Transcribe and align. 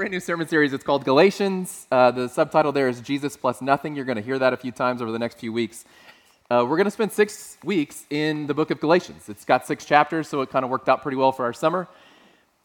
brand 0.00 0.12
new 0.12 0.18
sermon 0.18 0.48
series. 0.48 0.72
It's 0.72 0.82
called 0.82 1.04
Galatians. 1.04 1.86
Uh, 1.92 2.10
the 2.10 2.26
subtitle 2.26 2.72
there 2.72 2.88
is 2.88 3.02
Jesus 3.02 3.36
plus 3.36 3.60
Nothing. 3.60 3.94
You're 3.94 4.06
going 4.06 4.16
to 4.16 4.22
hear 4.22 4.38
that 4.38 4.54
a 4.54 4.56
few 4.56 4.72
times 4.72 5.02
over 5.02 5.12
the 5.12 5.18
next 5.18 5.38
few 5.38 5.52
weeks. 5.52 5.84
Uh, 6.50 6.64
we're 6.66 6.78
going 6.78 6.86
to 6.86 6.90
spend 6.90 7.12
six 7.12 7.58
weeks 7.62 8.06
in 8.08 8.46
the 8.46 8.54
book 8.54 8.70
of 8.70 8.80
Galatians. 8.80 9.28
It's 9.28 9.44
got 9.44 9.66
six 9.66 9.84
chapters, 9.84 10.26
so 10.26 10.40
it 10.40 10.48
kind 10.48 10.64
of 10.64 10.70
worked 10.70 10.88
out 10.88 11.02
pretty 11.02 11.18
well 11.18 11.32
for 11.32 11.44
our 11.44 11.52
summer. 11.52 11.86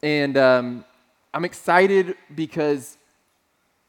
And 0.02 0.38
um, 0.38 0.86
I'm 1.34 1.44
excited 1.44 2.16
because 2.34 2.96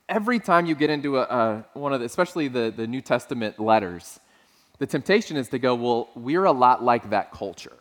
every 0.10 0.40
time 0.40 0.66
you 0.66 0.76
get 0.76 0.90
into 0.90 1.18
a, 1.18 1.64
one 1.72 1.94
of 1.94 2.02
the, 2.02 2.06
especially 2.06 2.50
the, 2.50 2.74
the 2.76 2.86
New 2.86 3.00
Testament 3.00 3.62
letters, 3.62 4.20
the 4.78 4.86
temptation 4.86 5.38
is 5.38 5.48
to 5.48 5.58
go, 5.58 5.74
well, 5.74 6.10
we're 6.16 6.44
a 6.44 6.52
lot 6.52 6.84
like 6.84 7.12
that 7.12 7.32
culture. 7.32 7.78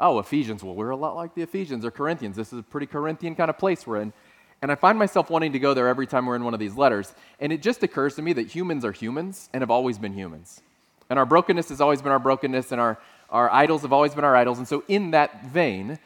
Oh, 0.00 0.18
Ephesians, 0.18 0.64
well, 0.64 0.74
we're 0.74 0.90
a 0.90 0.96
lot 0.96 1.14
like 1.14 1.32
the 1.36 1.42
Ephesians 1.42 1.84
or 1.84 1.92
Corinthians. 1.92 2.34
This 2.34 2.52
is 2.52 2.58
a 2.58 2.62
pretty 2.64 2.88
Corinthian 2.88 3.36
kind 3.36 3.50
of 3.50 3.56
place 3.56 3.86
we're 3.86 4.00
in. 4.00 4.12
And 4.62 4.72
I 4.72 4.74
find 4.74 4.98
myself 4.98 5.30
wanting 5.30 5.52
to 5.52 5.58
go 5.58 5.74
there 5.74 5.88
every 5.88 6.06
time 6.06 6.26
we're 6.26 6.36
in 6.36 6.44
one 6.44 6.54
of 6.54 6.60
these 6.60 6.74
letters. 6.74 7.14
And 7.40 7.52
it 7.52 7.62
just 7.62 7.82
occurs 7.82 8.16
to 8.16 8.22
me 8.22 8.32
that 8.34 8.46
humans 8.46 8.84
are 8.84 8.92
humans 8.92 9.50
and 9.52 9.62
have 9.62 9.70
always 9.70 9.98
been 9.98 10.14
humans. 10.14 10.62
And 11.08 11.18
our 11.18 11.26
brokenness 11.26 11.68
has 11.68 11.80
always 11.80 12.02
been 12.02 12.12
our 12.12 12.18
brokenness, 12.18 12.72
and 12.72 12.80
our, 12.80 12.98
our 13.30 13.50
idols 13.52 13.82
have 13.82 13.92
always 13.92 14.14
been 14.14 14.24
our 14.24 14.34
idols. 14.34 14.58
And 14.58 14.66
so, 14.66 14.82
in 14.88 15.12
that 15.12 15.46
vein, 15.46 15.98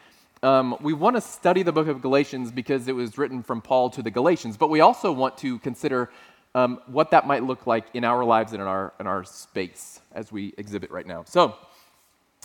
um, 0.43 0.77
we 0.81 0.93
want 0.93 1.15
to 1.15 1.21
study 1.21 1.63
the 1.63 1.71
book 1.71 1.87
of 1.87 2.01
Galatians 2.01 2.51
because 2.51 2.87
it 2.87 2.95
was 2.95 3.17
written 3.17 3.41
from 3.41 3.61
Paul 3.61 3.89
to 3.91 4.03
the 4.03 4.11
Galatians, 4.11 4.57
but 4.57 4.69
we 4.69 4.81
also 4.81 5.11
want 5.11 5.37
to 5.39 5.57
consider 5.59 6.11
um, 6.53 6.81
what 6.87 7.11
that 7.11 7.25
might 7.25 7.43
look 7.43 7.65
like 7.65 7.85
in 7.93 8.03
our 8.03 8.23
lives 8.23 8.51
and 8.53 8.61
in 8.61 8.67
our, 8.67 8.93
in 8.99 9.07
our 9.07 9.23
space 9.23 10.01
as 10.11 10.31
we 10.31 10.53
exhibit 10.57 10.91
right 10.91 11.07
now. 11.07 11.23
So, 11.23 11.55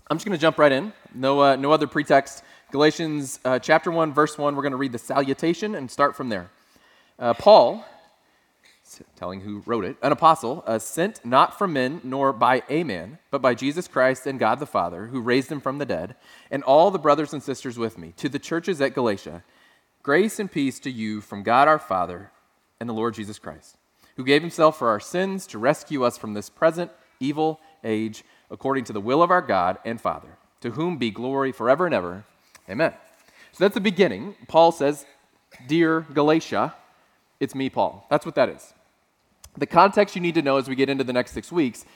I'm 0.08 0.16
just 0.16 0.24
going 0.24 0.38
to 0.38 0.40
jump 0.40 0.58
right 0.58 0.72
in. 0.72 0.92
No, 1.14 1.40
uh, 1.40 1.56
no 1.56 1.72
other 1.72 1.88
pretext. 1.88 2.44
Galatians 2.72 3.38
uh, 3.44 3.60
chapter 3.60 3.92
1, 3.92 4.12
verse 4.12 4.36
1, 4.36 4.56
we're 4.56 4.62
going 4.62 4.72
to 4.72 4.76
read 4.76 4.90
the 4.90 4.98
salutation 4.98 5.76
and 5.76 5.88
start 5.88 6.16
from 6.16 6.30
there. 6.30 6.50
Uh, 7.16 7.32
Paul, 7.32 7.84
telling 9.14 9.40
who 9.40 9.62
wrote 9.66 9.84
it, 9.84 9.96
an 10.02 10.10
apostle, 10.10 10.64
uh, 10.66 10.80
sent 10.80 11.24
not 11.24 11.56
from 11.56 11.72
men 11.72 12.00
nor 12.02 12.32
by 12.32 12.64
a 12.68 12.82
man, 12.82 13.18
but 13.30 13.40
by 13.40 13.54
Jesus 13.54 13.86
Christ 13.86 14.26
and 14.26 14.40
God 14.40 14.58
the 14.58 14.66
Father, 14.66 15.06
who 15.06 15.20
raised 15.20 15.50
him 15.50 15.60
from 15.60 15.78
the 15.78 15.86
dead, 15.86 16.16
and 16.50 16.64
all 16.64 16.90
the 16.90 16.98
brothers 16.98 17.32
and 17.32 17.40
sisters 17.40 17.78
with 17.78 17.98
me, 17.98 18.12
to 18.16 18.28
the 18.28 18.40
churches 18.40 18.80
at 18.80 18.94
Galatia, 18.94 19.44
grace 20.02 20.40
and 20.40 20.50
peace 20.50 20.80
to 20.80 20.90
you 20.90 21.20
from 21.20 21.44
God 21.44 21.68
our 21.68 21.78
Father 21.78 22.32
and 22.80 22.88
the 22.88 22.94
Lord 22.94 23.14
Jesus 23.14 23.38
Christ, 23.38 23.76
who 24.16 24.24
gave 24.24 24.42
himself 24.42 24.76
for 24.76 24.88
our 24.88 25.00
sins 25.00 25.46
to 25.48 25.58
rescue 25.58 26.02
us 26.02 26.18
from 26.18 26.34
this 26.34 26.50
present 26.50 26.90
evil 27.20 27.60
age, 27.84 28.24
according 28.50 28.82
to 28.84 28.92
the 28.92 29.00
will 29.00 29.22
of 29.22 29.30
our 29.30 29.40
God 29.40 29.78
and 29.84 30.00
Father, 30.00 30.36
to 30.62 30.72
whom 30.72 30.96
be 30.96 31.12
glory 31.12 31.52
forever 31.52 31.86
and 31.86 31.94
ever. 31.94 32.24
Amen. 32.68 32.92
So 33.52 33.64
that's 33.64 33.74
the 33.74 33.80
beginning. 33.80 34.34
Paul 34.48 34.72
says, 34.72 35.06
Dear 35.66 36.00
Galatia, 36.12 36.74
it's 37.40 37.54
me, 37.54 37.70
Paul. 37.70 38.06
That's 38.10 38.26
what 38.26 38.34
that 38.34 38.48
is. 38.48 38.74
The 39.56 39.66
context 39.66 40.14
you 40.14 40.20
need 40.20 40.34
to 40.34 40.42
know 40.42 40.58
as 40.58 40.68
we 40.68 40.74
get 40.74 40.88
into 40.90 41.04
the 41.04 41.12
next 41.12 41.32
six 41.32 41.50
weeks 41.50 41.86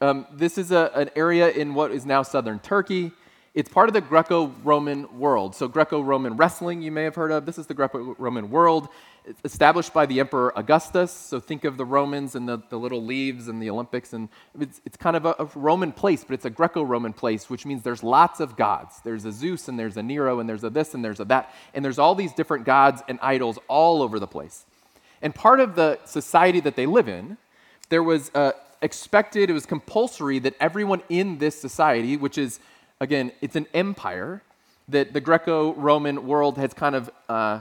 um, 0.00 0.26
this 0.30 0.58
is 0.58 0.72
a, 0.72 0.90
an 0.94 1.10
area 1.16 1.48
in 1.50 1.74
what 1.74 1.90
is 1.90 2.04
now 2.04 2.22
southern 2.22 2.58
Turkey. 2.58 3.12
It's 3.56 3.70
part 3.70 3.88
of 3.88 3.94
the 3.94 4.02
Greco 4.02 4.52
Roman 4.64 5.18
world. 5.18 5.54
So, 5.54 5.66
Greco 5.66 6.02
Roman 6.02 6.36
wrestling, 6.36 6.82
you 6.82 6.92
may 6.92 7.04
have 7.04 7.14
heard 7.14 7.32
of. 7.32 7.46
This 7.46 7.56
is 7.56 7.66
the 7.66 7.72
Greco 7.72 8.14
Roman 8.18 8.50
world 8.50 8.90
established 9.44 9.94
by 9.94 10.04
the 10.04 10.20
Emperor 10.20 10.52
Augustus. 10.56 11.10
So 11.10 11.40
think 11.40 11.64
of 11.64 11.78
the 11.78 11.84
Romans 11.86 12.34
and 12.34 12.46
the, 12.46 12.58
the 12.68 12.78
little 12.78 13.02
leaves 13.02 13.48
and 13.48 13.60
the 13.60 13.70
Olympics. 13.70 14.12
And 14.12 14.28
it's, 14.60 14.82
it's 14.84 14.98
kind 14.98 15.16
of 15.16 15.24
a, 15.24 15.34
a 15.38 15.46
Roman 15.54 15.90
place, 15.90 16.22
but 16.22 16.34
it's 16.34 16.44
a 16.44 16.50
Greco 16.50 16.82
Roman 16.82 17.14
place, 17.14 17.50
which 17.50 17.66
means 17.66 17.82
there's 17.82 18.02
lots 18.02 18.40
of 18.40 18.56
gods. 18.56 19.00
There's 19.02 19.24
a 19.24 19.32
Zeus 19.32 19.68
and 19.68 19.78
there's 19.78 19.96
a 19.96 20.02
Nero 20.02 20.38
and 20.38 20.46
there's 20.46 20.62
a 20.62 20.70
this 20.70 20.94
and 20.94 21.02
there's 21.02 21.18
a 21.18 21.24
that. 21.24 21.52
And 21.74 21.82
there's 21.82 21.98
all 21.98 22.14
these 22.14 22.34
different 22.34 22.66
gods 22.66 23.02
and 23.08 23.18
idols 23.22 23.58
all 23.68 24.02
over 24.02 24.20
the 24.20 24.28
place. 24.28 24.64
And 25.22 25.34
part 25.34 25.60
of 25.60 25.74
the 25.74 25.98
society 26.04 26.60
that 26.60 26.76
they 26.76 26.86
live 26.86 27.08
in, 27.08 27.36
there 27.88 28.02
was 28.02 28.30
uh, 28.34 28.52
expected, 28.82 29.50
it 29.50 29.54
was 29.54 29.66
compulsory 29.66 30.38
that 30.40 30.54
everyone 30.60 31.02
in 31.08 31.38
this 31.38 31.58
society, 31.58 32.16
which 32.16 32.38
is, 32.38 32.60
again, 33.00 33.32
it's 33.40 33.56
an 33.56 33.66
empire 33.74 34.42
that 34.88 35.12
the 35.12 35.20
Greco 35.20 35.74
Roman 35.74 36.26
world 36.26 36.58
has 36.58 36.74
kind 36.74 36.94
of. 36.94 37.10
Uh, 37.28 37.60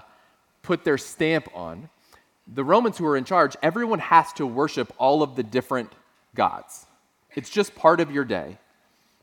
put 0.65 0.83
their 0.83 0.97
stamp 0.97 1.47
on, 1.53 1.89
the 2.51 2.63
Romans 2.63 2.97
who 2.97 3.05
are 3.05 3.15
in 3.15 3.23
charge, 3.23 3.55
everyone 3.61 3.99
has 3.99 4.33
to 4.33 4.45
worship 4.45 4.91
all 4.97 5.23
of 5.23 5.35
the 5.35 5.43
different 5.43 5.93
gods. 6.33 6.85
It's 7.35 7.49
just 7.49 7.75
part 7.75 7.99
of 7.99 8.11
your 8.11 8.25
day. 8.25 8.57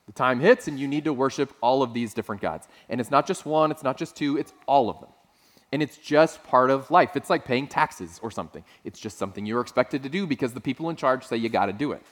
The 0.07 0.13
time 0.13 0.41
hits 0.41 0.69
and 0.69 0.79
you 0.79 0.89
need 0.89 1.05
to 1.05 1.13
worship 1.13 1.53
all 1.61 1.83
of 1.83 1.95
these 1.95 2.15
different 2.15 2.43
gods. 2.43 2.67
And 2.89 3.01
it's 3.01 3.11
not 3.11 3.27
just 3.27 3.45
one, 3.45 3.71
it's 3.71 3.83
not 3.83 3.97
just 3.97 4.17
two, 4.17 4.39
it's 4.39 4.53
all 4.67 4.89
of 4.89 5.01
them. 5.01 5.11
And 5.73 5.83
it's 5.83 5.97
just 5.97 6.43
part 6.45 6.71
of 6.71 6.91
life. 6.91 7.17
It's 7.17 7.31
like 7.31 7.45
paying 7.45 7.67
taxes 7.67 8.21
or 8.23 8.31
something. 8.31 8.63
It's 8.85 9.01
just 9.01 9.19
something 9.19 9.47
you're 9.47 9.61
expected 9.61 10.03
to 10.03 10.09
do 10.09 10.27
because 10.27 10.53
the 10.53 10.61
people 10.61 10.91
in 10.91 10.97
charge 10.97 11.25
say 11.25 11.37
you 11.37 11.49
got 11.49 11.67
to 11.67 11.73
do 11.73 11.93
it. 11.93 12.03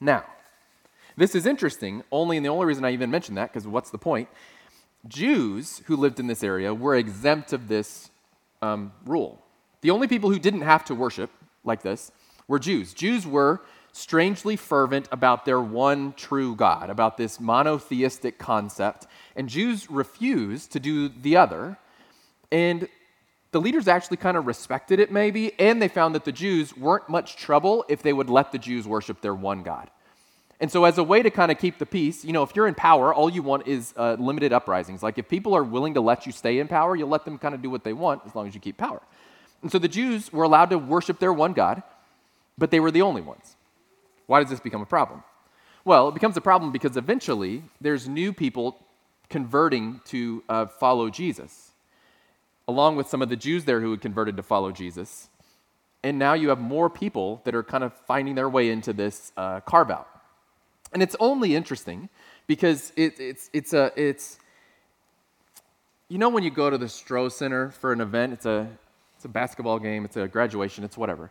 Now, 0.00 0.24
this 1.16 1.34
is 1.34 1.46
interesting, 1.46 2.02
only 2.10 2.36
and 2.36 2.44
the 2.44 2.50
only 2.50 2.66
reason 2.66 2.84
I 2.84 2.92
even 2.92 3.10
mention 3.10 3.34
that, 3.34 3.52
because 3.52 3.66
what's 3.66 3.90
the 3.90 3.98
point? 3.98 4.28
Jews 5.08 5.82
who 5.86 5.96
lived 5.96 6.20
in 6.20 6.26
this 6.26 6.42
area 6.42 6.74
were 6.74 6.94
exempt 6.94 7.52
of 7.52 7.68
this 7.68 8.10
um, 8.62 8.92
rule. 9.06 9.42
The 9.80 9.90
only 9.90 10.08
people 10.08 10.30
who 10.30 10.38
didn't 10.38 10.60
have 10.62 10.84
to 10.86 10.94
worship 10.94 11.30
like 11.64 11.82
this 11.82 12.12
were 12.48 12.58
Jews. 12.58 12.92
Jews 12.92 13.26
were 13.26 13.62
strangely 13.92 14.56
fervent 14.56 15.08
about 15.10 15.44
their 15.44 15.60
one 15.60 16.12
true 16.12 16.54
God, 16.54 16.90
about 16.90 17.16
this 17.16 17.40
monotheistic 17.40 18.38
concept, 18.38 19.06
and 19.34 19.48
Jews 19.48 19.90
refused 19.90 20.72
to 20.72 20.80
do 20.80 21.08
the 21.08 21.36
other. 21.36 21.78
And 22.52 22.88
the 23.52 23.60
leaders 23.60 23.88
actually 23.88 24.18
kind 24.18 24.36
of 24.36 24.46
respected 24.46 25.00
it, 25.00 25.10
maybe, 25.10 25.58
and 25.58 25.82
they 25.82 25.88
found 25.88 26.14
that 26.14 26.24
the 26.24 26.32
Jews 26.32 26.76
weren't 26.76 27.08
much 27.08 27.36
trouble 27.36 27.84
if 27.88 28.02
they 28.02 28.12
would 28.12 28.30
let 28.30 28.52
the 28.52 28.58
Jews 28.58 28.86
worship 28.86 29.20
their 29.20 29.34
one 29.34 29.62
God. 29.62 29.90
And 30.60 30.70
so, 30.70 30.84
as 30.84 30.98
a 30.98 31.02
way 31.02 31.22
to 31.22 31.30
kind 31.30 31.50
of 31.50 31.58
keep 31.58 31.78
the 31.78 31.86
peace, 31.86 32.22
you 32.22 32.34
know, 32.34 32.42
if 32.42 32.54
you're 32.54 32.68
in 32.68 32.74
power, 32.74 33.14
all 33.14 33.30
you 33.30 33.42
want 33.42 33.66
is 33.66 33.94
uh, 33.96 34.16
limited 34.18 34.52
uprisings. 34.52 35.02
Like, 35.02 35.16
if 35.16 35.26
people 35.26 35.54
are 35.56 35.64
willing 35.64 35.94
to 35.94 36.02
let 36.02 36.26
you 36.26 36.32
stay 36.32 36.58
in 36.58 36.68
power, 36.68 36.94
you'll 36.94 37.08
let 37.08 37.24
them 37.24 37.38
kind 37.38 37.54
of 37.54 37.62
do 37.62 37.70
what 37.70 37.82
they 37.82 37.94
want 37.94 38.22
as 38.26 38.34
long 38.34 38.46
as 38.46 38.54
you 38.54 38.60
keep 38.60 38.76
power. 38.76 39.00
And 39.62 39.72
so, 39.72 39.78
the 39.78 39.88
Jews 39.88 40.30
were 40.30 40.44
allowed 40.44 40.68
to 40.70 40.78
worship 40.78 41.18
their 41.18 41.32
one 41.32 41.54
God, 41.54 41.82
but 42.58 42.70
they 42.70 42.78
were 42.78 42.90
the 42.90 43.00
only 43.00 43.22
ones. 43.22 43.56
Why 44.26 44.40
does 44.40 44.50
this 44.50 44.60
become 44.60 44.82
a 44.82 44.86
problem? 44.86 45.24
Well, 45.82 46.08
it 46.08 46.14
becomes 46.14 46.36
a 46.36 46.42
problem 46.42 46.72
because 46.72 46.96
eventually 46.98 47.62
there's 47.80 48.06
new 48.06 48.34
people 48.34 48.78
converting 49.30 50.02
to 50.06 50.44
uh, 50.46 50.66
follow 50.66 51.08
Jesus, 51.08 51.70
along 52.68 52.96
with 52.96 53.08
some 53.08 53.22
of 53.22 53.30
the 53.30 53.36
Jews 53.36 53.64
there 53.64 53.80
who 53.80 53.92
had 53.92 54.02
converted 54.02 54.36
to 54.36 54.42
follow 54.42 54.72
Jesus. 54.72 55.30
And 56.02 56.18
now 56.18 56.34
you 56.34 56.50
have 56.50 56.60
more 56.60 56.90
people 56.90 57.40
that 57.44 57.54
are 57.54 57.62
kind 57.62 57.82
of 57.82 57.94
finding 58.06 58.34
their 58.34 58.48
way 58.48 58.68
into 58.68 58.92
this 58.92 59.32
uh, 59.38 59.60
carve 59.60 59.90
out. 59.90 60.08
And 60.92 61.02
it's 61.02 61.16
only 61.20 61.54
interesting 61.54 62.08
because 62.46 62.92
it, 62.96 63.20
it's, 63.20 63.50
it's, 63.52 63.72
a, 63.72 63.92
it's, 63.96 64.38
you 66.08 66.18
know, 66.18 66.28
when 66.28 66.42
you 66.42 66.50
go 66.50 66.68
to 66.68 66.76
the 66.78 66.86
Stroh 66.86 67.30
Center 67.30 67.70
for 67.70 67.92
an 67.92 68.00
event, 68.00 68.32
it's 68.32 68.46
a, 68.46 68.68
it's 69.16 69.24
a 69.24 69.28
basketball 69.28 69.78
game, 69.78 70.04
it's 70.04 70.16
a 70.16 70.26
graduation, 70.26 70.82
it's 70.82 70.96
whatever. 70.96 71.30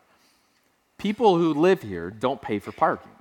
People 0.98 1.38
who 1.38 1.54
live 1.54 1.82
here 1.82 2.10
don't 2.10 2.42
pay 2.42 2.60
for 2.60 2.72
parking. 2.72 3.12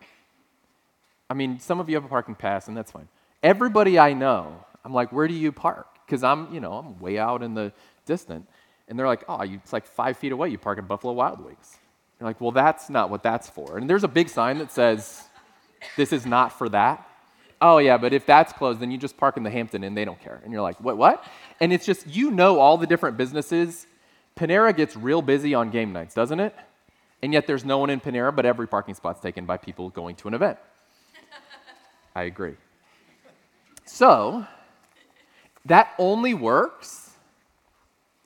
I 1.30 1.34
mean, 1.34 1.60
some 1.60 1.80
of 1.80 1.88
you 1.88 1.96
have 1.96 2.04
a 2.04 2.08
parking 2.08 2.34
pass, 2.34 2.68
and 2.68 2.76
that's 2.76 2.90
fine. 2.90 3.08
Everybody 3.42 3.98
I 3.98 4.12
know, 4.12 4.64
I'm 4.84 4.94
like, 4.94 5.12
where 5.12 5.28
do 5.28 5.34
you 5.34 5.52
park? 5.52 5.86
Because 6.06 6.22
I'm, 6.22 6.52
you 6.52 6.60
know, 6.60 6.72
I'm 6.72 6.98
way 7.00 7.18
out 7.18 7.42
in 7.42 7.54
the 7.54 7.72
distant. 8.06 8.48
And 8.88 8.98
they're 8.98 9.06
like, 9.06 9.24
oh, 9.28 9.42
you, 9.42 9.60
it's 9.62 9.72
like 9.72 9.86
five 9.86 10.16
feet 10.16 10.32
away. 10.32 10.48
You 10.48 10.58
park 10.58 10.78
at 10.78 10.88
Buffalo 10.88 11.12
Wild 11.12 11.44
Wings. 11.44 11.76
You're 12.18 12.28
like, 12.28 12.40
well, 12.40 12.50
that's 12.50 12.88
not 12.88 13.10
what 13.10 13.22
that's 13.22 13.48
for. 13.48 13.76
And 13.76 13.88
there's 13.88 14.04
a 14.04 14.08
big 14.08 14.28
sign 14.28 14.58
that 14.58 14.72
says, 14.72 15.24
this 15.96 16.12
is 16.12 16.26
not 16.26 16.56
for 16.56 16.68
that. 16.70 17.04
Oh, 17.60 17.78
yeah, 17.78 17.98
but 17.98 18.12
if 18.12 18.24
that's 18.24 18.52
closed, 18.52 18.80
then 18.80 18.90
you 18.90 18.98
just 18.98 19.16
park 19.16 19.36
in 19.36 19.42
the 19.42 19.50
Hampton 19.50 19.82
and 19.82 19.96
they 19.96 20.04
don't 20.04 20.20
care. 20.20 20.40
And 20.44 20.52
you're 20.52 20.62
like, 20.62 20.80
what, 20.80 20.96
what? 20.96 21.24
And 21.60 21.72
it's 21.72 21.84
just, 21.84 22.06
you 22.06 22.30
know 22.30 22.60
all 22.60 22.78
the 22.78 22.86
different 22.86 23.16
businesses. 23.16 23.86
Panera 24.36 24.76
gets 24.76 24.96
real 24.96 25.22
busy 25.22 25.54
on 25.54 25.70
game 25.70 25.92
nights, 25.92 26.14
doesn't 26.14 26.38
it? 26.38 26.54
And 27.20 27.32
yet 27.32 27.48
there's 27.48 27.64
no 27.64 27.78
one 27.78 27.90
in 27.90 28.00
Panera, 28.00 28.34
but 28.34 28.46
every 28.46 28.68
parking 28.68 28.94
spot's 28.94 29.20
taken 29.20 29.44
by 29.44 29.56
people 29.56 29.90
going 29.90 30.14
to 30.16 30.28
an 30.28 30.34
event. 30.34 30.58
I 32.14 32.22
agree. 32.24 32.54
So, 33.84 34.46
that 35.64 35.94
only 35.98 36.34
works 36.34 37.10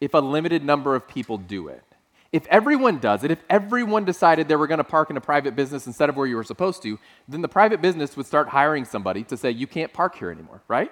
if 0.00 0.14
a 0.14 0.19
limited 0.19 0.64
number 0.64 0.94
of 0.94 1.08
people 1.08 1.38
do 1.38 1.69
it. 1.69 1.84
If 2.32 2.46
everyone 2.46 2.99
does 2.99 3.25
it, 3.25 3.31
if 3.31 3.43
everyone 3.50 4.06
decided 4.06 4.49
they 4.49 4.56
were 4.56 4.67
going 4.67 4.79
to 4.79 4.84
park 4.84 5.11
in 5.11 5.17
a 5.19 5.20
private 5.20 5.55
business 5.55 5.87
instead 5.87 6.08
of 6.08 6.17
where 6.17 6.26
you 6.26 6.37
were 6.37 6.44
supposed 6.44 6.82
to, 6.82 6.99
then 7.29 7.43
the 7.43 7.49
private 7.49 7.82
business 7.82 8.17
would 8.17 8.25
start 8.25 8.49
hiring 8.49 8.87
somebody 8.87 9.23
to 9.25 9.37
say, 9.37 9.50
you 9.50 9.67
can't 9.67 9.93
park 9.93 10.17
here 10.17 10.31
anymore, 10.31 10.62
right? 10.67 10.90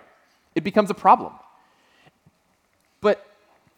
It 0.54 0.64
becomes 0.64 0.90
a 0.90 0.94
problem. 0.94 1.32
But 3.00 3.26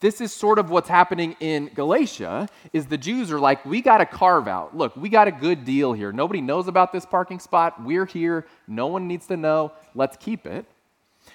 this 0.01 0.21
is 0.21 0.33
sort 0.33 0.59
of 0.59 0.71
what's 0.71 0.89
happening 0.89 1.37
in 1.39 1.71
Galatia 1.73 2.49
is 2.73 2.87
the 2.87 2.99
Jews 2.99 3.31
are 3.31 3.39
like, 3.39 3.65
we 3.65 3.81
got 3.81 3.99
to 3.99 4.07
carve 4.07 4.49
out. 4.49 4.77
Look, 4.77 4.97
we 4.97 5.09
got 5.09 5.29
a 5.29 5.33
good 5.33 5.65
deal 5.65 5.93
here. 5.93 6.11
Nobody 6.11 6.41
knows 6.41 6.67
about 6.67 6.93
this 6.93 7.07
parking 7.07 7.39
spot. 7.39 7.81
We're 7.85 8.07
here. 8.07 8.45
No 8.67 8.89
one 8.89 9.07
needs 9.07 9.29
to 9.29 9.37
know. 9.37 9.71
Let's 9.95 10.17
keep 10.17 10.45
it. 10.45 10.67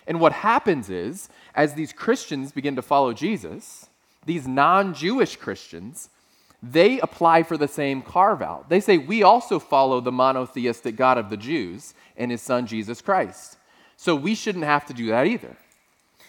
And 0.06 0.20
what 0.20 0.34
happens 0.34 0.90
is, 0.90 1.30
as 1.56 1.76
these 1.76 1.94
Christians 1.94 2.52
begin 2.52 2.76
to 2.76 2.82
follow 2.82 3.14
Jesus, 3.14 3.88
these 4.26 4.46
non 4.46 4.94
Jewish 4.94 5.38
Christians, 5.38 6.10
they 6.62 7.00
apply 7.00 7.44
for 7.44 7.58
the 7.58 7.68
same 7.68 8.02
carve 8.02 8.42
out. 8.42 8.70
They 8.70 8.80
say, 8.80 8.98
We 8.98 9.24
also 9.24 9.60
follow 9.60 10.02
the 10.02 10.12
monotheistic 10.12 10.96
God 10.96 11.18
of 11.18 11.30
the 11.30 11.38
Jews 11.38 11.94
and 12.16 12.32
his 12.32 12.42
son 12.42 12.66
Jesus 12.66 13.02
Christ. 13.02 13.58
So 13.96 14.16
we 14.16 14.36
shouldn't 14.36 14.66
have 14.66 14.86
to 14.88 14.94
do 14.94 15.08
that 15.08 15.28
either. 15.28 15.56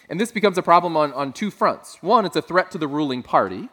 And 0.09 0.19
this 0.19 0.31
becomes 0.31 0.57
a 0.57 0.63
problem 0.63 0.97
on, 0.97 1.13
on 1.13 1.33
two 1.33 1.51
fronts. 1.51 2.01
One, 2.01 2.25
it's 2.25 2.35
a 2.35 2.41
threat 2.41 2.71
to 2.71 2.77
the 2.77 2.87
ruling 2.87 3.21
party, 3.21 3.69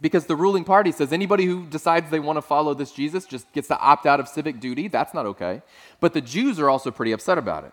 because 0.00 0.26
the 0.26 0.36
ruling 0.36 0.64
party 0.64 0.92
says 0.92 1.12
anybody 1.12 1.44
who 1.44 1.66
decides 1.66 2.10
they 2.10 2.20
want 2.20 2.38
to 2.38 2.42
follow 2.42 2.72
this 2.72 2.92
Jesus 2.92 3.26
just 3.26 3.50
gets 3.52 3.68
to 3.68 3.78
opt 3.78 4.06
out 4.06 4.18
of 4.18 4.28
civic 4.28 4.60
duty. 4.60 4.88
That's 4.88 5.12
not 5.12 5.26
okay. 5.26 5.62
But 6.00 6.14
the 6.14 6.22
Jews 6.22 6.58
are 6.58 6.70
also 6.70 6.90
pretty 6.90 7.12
upset 7.12 7.36
about 7.36 7.64
it. 7.64 7.72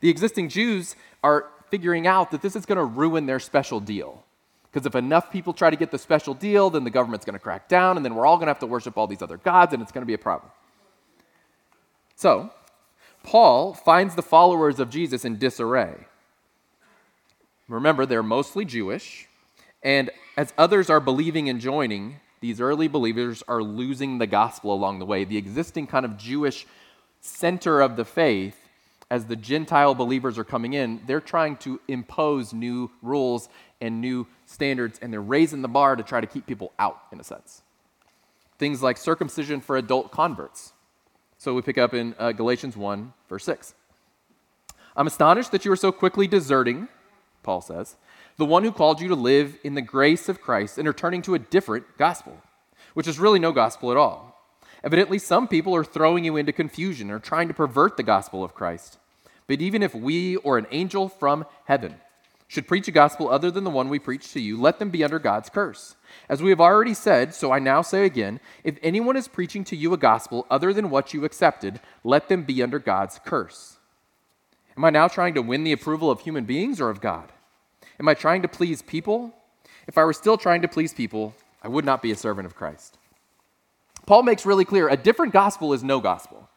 The 0.00 0.08
existing 0.08 0.48
Jews 0.48 0.94
are 1.22 1.46
figuring 1.70 2.06
out 2.06 2.30
that 2.30 2.42
this 2.42 2.54
is 2.54 2.66
going 2.66 2.78
to 2.78 2.84
ruin 2.84 3.26
their 3.26 3.40
special 3.40 3.80
deal. 3.80 4.23
Because 4.74 4.86
if 4.86 4.96
enough 4.96 5.30
people 5.30 5.52
try 5.52 5.70
to 5.70 5.76
get 5.76 5.92
the 5.92 5.98
special 5.98 6.34
deal, 6.34 6.68
then 6.68 6.82
the 6.82 6.90
government's 6.90 7.24
going 7.24 7.34
to 7.34 7.38
crack 7.38 7.68
down, 7.68 7.96
and 7.96 8.04
then 8.04 8.16
we're 8.16 8.26
all 8.26 8.38
going 8.38 8.46
to 8.46 8.50
have 8.50 8.58
to 8.58 8.66
worship 8.66 8.98
all 8.98 9.06
these 9.06 9.22
other 9.22 9.36
gods, 9.36 9.72
and 9.72 9.80
it's 9.80 9.92
going 9.92 10.02
to 10.02 10.06
be 10.06 10.14
a 10.14 10.18
problem. 10.18 10.50
So, 12.16 12.50
Paul 13.22 13.72
finds 13.72 14.16
the 14.16 14.22
followers 14.22 14.80
of 14.80 14.90
Jesus 14.90 15.24
in 15.24 15.38
disarray. 15.38 15.94
Remember, 17.68 18.04
they're 18.04 18.24
mostly 18.24 18.64
Jewish, 18.64 19.28
and 19.80 20.10
as 20.36 20.52
others 20.58 20.90
are 20.90 20.98
believing 20.98 21.48
and 21.48 21.60
joining, 21.60 22.16
these 22.40 22.60
early 22.60 22.88
believers 22.88 23.44
are 23.46 23.62
losing 23.62 24.18
the 24.18 24.26
gospel 24.26 24.74
along 24.74 24.98
the 24.98 25.06
way. 25.06 25.22
The 25.22 25.36
existing 25.36 25.86
kind 25.86 26.04
of 26.04 26.18
Jewish 26.18 26.66
center 27.20 27.80
of 27.80 27.94
the 27.94 28.04
faith 28.04 28.64
as 29.08 29.26
the 29.26 29.36
Gentile 29.36 29.94
believers 29.94 30.36
are 30.36 30.44
coming 30.44 30.72
in, 30.72 31.00
they're 31.06 31.20
trying 31.20 31.56
to 31.58 31.80
impose 31.86 32.52
new 32.52 32.90
rules 33.02 33.48
and 33.80 34.00
new 34.00 34.26
standards, 34.46 34.98
and 35.00 35.12
they're 35.12 35.20
raising 35.20 35.62
the 35.62 35.68
bar 35.68 35.96
to 35.96 36.02
try 36.02 36.20
to 36.20 36.26
keep 36.26 36.46
people 36.46 36.72
out, 36.78 37.00
in 37.12 37.20
a 37.20 37.24
sense. 37.24 37.62
Things 38.58 38.82
like 38.82 38.96
circumcision 38.96 39.60
for 39.60 39.76
adult 39.76 40.10
converts. 40.10 40.72
So 41.38 41.54
we 41.54 41.62
pick 41.62 41.78
up 41.78 41.92
in 41.92 42.14
uh, 42.18 42.32
Galatians 42.32 42.76
1, 42.76 43.12
verse 43.28 43.44
6. 43.44 43.74
I'm 44.96 45.06
astonished 45.06 45.50
that 45.52 45.64
you 45.64 45.72
are 45.72 45.76
so 45.76 45.92
quickly 45.92 46.26
deserting, 46.26 46.88
Paul 47.42 47.60
says, 47.60 47.96
the 48.36 48.44
one 48.44 48.64
who 48.64 48.72
called 48.72 49.00
you 49.00 49.08
to 49.08 49.14
live 49.14 49.56
in 49.64 49.74
the 49.74 49.82
grace 49.82 50.28
of 50.28 50.40
Christ 50.40 50.78
and 50.78 50.88
are 50.88 50.92
turning 50.92 51.22
to 51.22 51.34
a 51.34 51.38
different 51.38 51.84
gospel, 51.98 52.40
which 52.94 53.06
is 53.06 53.18
really 53.18 53.38
no 53.38 53.52
gospel 53.52 53.90
at 53.90 53.96
all. 53.96 54.34
Evidently, 54.82 55.18
some 55.18 55.48
people 55.48 55.74
are 55.74 55.84
throwing 55.84 56.24
you 56.24 56.36
into 56.36 56.52
confusion 56.52 57.10
or 57.10 57.18
trying 57.18 57.48
to 57.48 57.54
pervert 57.54 57.96
the 57.96 58.02
gospel 58.02 58.44
of 58.44 58.54
Christ. 58.54 58.98
But 59.46 59.60
even 59.60 59.82
if 59.82 59.94
we 59.94 60.36
or 60.36 60.58
an 60.58 60.66
angel 60.70 61.08
from 61.08 61.46
heaven 61.64 61.96
should 62.46 62.68
preach 62.68 62.88
a 62.88 62.92
gospel 62.92 63.28
other 63.28 63.50
than 63.50 63.64
the 63.64 63.70
one 63.70 63.88
we 63.88 63.98
preach 63.98 64.32
to 64.32 64.40
you, 64.40 64.60
let 64.60 64.78
them 64.78 64.90
be 64.90 65.02
under 65.02 65.18
God's 65.18 65.48
curse. 65.48 65.96
As 66.28 66.42
we 66.42 66.50
have 66.50 66.60
already 66.60 66.94
said, 66.94 67.34
so 67.34 67.52
I 67.52 67.58
now 67.58 67.82
say 67.82 68.04
again 68.04 68.40
if 68.62 68.78
anyone 68.82 69.16
is 69.16 69.28
preaching 69.28 69.64
to 69.64 69.76
you 69.76 69.92
a 69.92 69.98
gospel 69.98 70.46
other 70.50 70.72
than 70.72 70.90
what 70.90 71.14
you 71.14 71.24
accepted, 71.24 71.80
let 72.02 72.28
them 72.28 72.44
be 72.44 72.62
under 72.62 72.78
God's 72.78 73.18
curse. 73.24 73.78
Am 74.76 74.84
I 74.84 74.90
now 74.90 75.08
trying 75.08 75.34
to 75.34 75.42
win 75.42 75.64
the 75.64 75.72
approval 75.72 76.10
of 76.10 76.20
human 76.20 76.44
beings 76.44 76.80
or 76.80 76.90
of 76.90 77.00
God? 77.00 77.32
Am 77.98 78.08
I 78.08 78.14
trying 78.14 78.42
to 78.42 78.48
please 78.48 78.82
people? 78.82 79.32
If 79.86 79.98
I 79.98 80.04
were 80.04 80.12
still 80.12 80.36
trying 80.36 80.62
to 80.62 80.68
please 80.68 80.92
people, 80.92 81.34
I 81.62 81.68
would 81.68 81.84
not 81.84 82.02
be 82.02 82.10
a 82.10 82.16
servant 82.16 82.46
of 82.46 82.56
Christ. 82.56 82.98
Paul 84.06 84.22
makes 84.22 84.44
really 84.44 84.64
clear 84.64 84.88
a 84.88 84.96
different 84.96 85.32
gospel 85.32 85.72
is 85.72 85.84
no 85.84 86.00
gospel. 86.00 86.48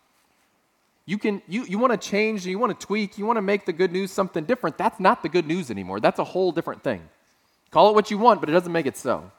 You 1.08 1.18
can 1.18 1.42
you, 1.48 1.64
you 1.64 1.80
want 1.80 2.00
to 2.00 2.10
change, 2.10 2.46
you 2.46 2.60
want 2.60 2.78
to 2.78 2.86
tweak, 2.86 3.18
you 3.18 3.26
want 3.26 3.38
to 3.38 3.42
make 3.42 3.66
the 3.66 3.72
good 3.72 3.94
news 3.94 4.12
something 4.12 4.44
different. 4.44 4.78
That's 4.78 5.00
not 5.00 5.24
the 5.24 5.30
good 5.30 5.48
news 5.48 5.72
anymore. 5.72 6.02
That's 6.02 6.20
a 6.20 6.24
whole 6.24 6.52
different 6.52 6.84
thing. 6.84 7.02
Call 7.72 7.90
it 7.90 7.96
what 7.96 8.12
you 8.12 8.18
want, 8.18 8.42
but 8.42 8.50
it 8.50 8.52
doesn't 8.52 8.72
make 8.72 8.86
it 8.86 8.98
so. 8.98 9.32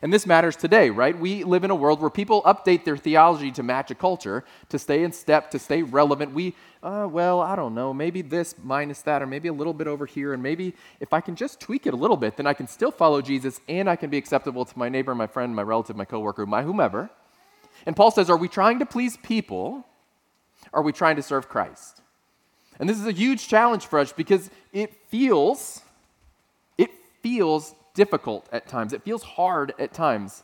And 0.00 0.10
this 0.12 0.26
matters 0.26 0.56
today, 0.56 0.88
right? 0.88 1.18
We 1.18 1.44
live 1.44 1.64
in 1.64 1.70
a 1.70 1.74
world 1.74 2.00
where 2.00 2.10
people 2.10 2.42
update 2.42 2.84
their 2.84 2.96
theology 2.96 3.50
to 3.52 3.62
match 3.62 3.90
a 3.90 3.94
culture, 3.94 4.44
to 4.70 4.78
stay 4.78 5.04
in 5.04 5.12
step, 5.12 5.50
to 5.50 5.58
stay 5.58 5.82
relevant. 5.82 6.32
We, 6.32 6.54
uh, 6.82 7.08
well, 7.10 7.40
I 7.40 7.56
don't 7.56 7.74
know, 7.74 7.92
maybe 7.92 8.22
this 8.22 8.54
minus 8.62 9.02
that, 9.02 9.22
or 9.22 9.26
maybe 9.26 9.48
a 9.48 9.52
little 9.52 9.74
bit 9.74 9.86
over 9.86 10.06
here, 10.06 10.32
and 10.32 10.42
maybe 10.42 10.74
if 11.00 11.12
I 11.12 11.20
can 11.20 11.36
just 11.36 11.60
tweak 11.60 11.86
it 11.86 11.94
a 11.94 11.96
little 11.96 12.16
bit, 12.16 12.36
then 12.36 12.46
I 12.46 12.54
can 12.54 12.68
still 12.68 12.90
follow 12.90 13.20
Jesus 13.20 13.60
and 13.68 13.88
I 13.88 13.96
can 13.96 14.08
be 14.08 14.16
acceptable 14.16 14.64
to 14.64 14.78
my 14.78 14.88
neighbor, 14.88 15.14
my 15.14 15.26
friend, 15.26 15.54
my 15.54 15.62
relative, 15.62 15.96
my 15.96 16.06
coworker, 16.06 16.46
my 16.46 16.62
whomever. 16.62 17.10
And 17.84 17.94
Paul 17.94 18.10
says, 18.10 18.30
Are 18.30 18.36
we 18.36 18.48
trying 18.48 18.78
to 18.78 18.86
please 18.86 19.18
people? 19.18 19.86
Are 20.72 20.82
we 20.82 20.92
trying 20.92 21.16
to 21.16 21.22
serve 21.22 21.48
Christ? 21.48 22.02
And 22.78 22.88
this 22.88 22.98
is 22.98 23.06
a 23.06 23.12
huge 23.12 23.48
challenge 23.48 23.86
for 23.86 23.98
us 23.98 24.12
because 24.12 24.50
it 24.72 24.94
feels, 25.08 25.82
it 26.76 26.90
feels 27.22 27.74
difficult 27.94 28.46
at 28.52 28.68
times. 28.68 28.92
It 28.92 29.02
feels 29.02 29.22
hard 29.22 29.72
at 29.78 29.92
times 29.92 30.42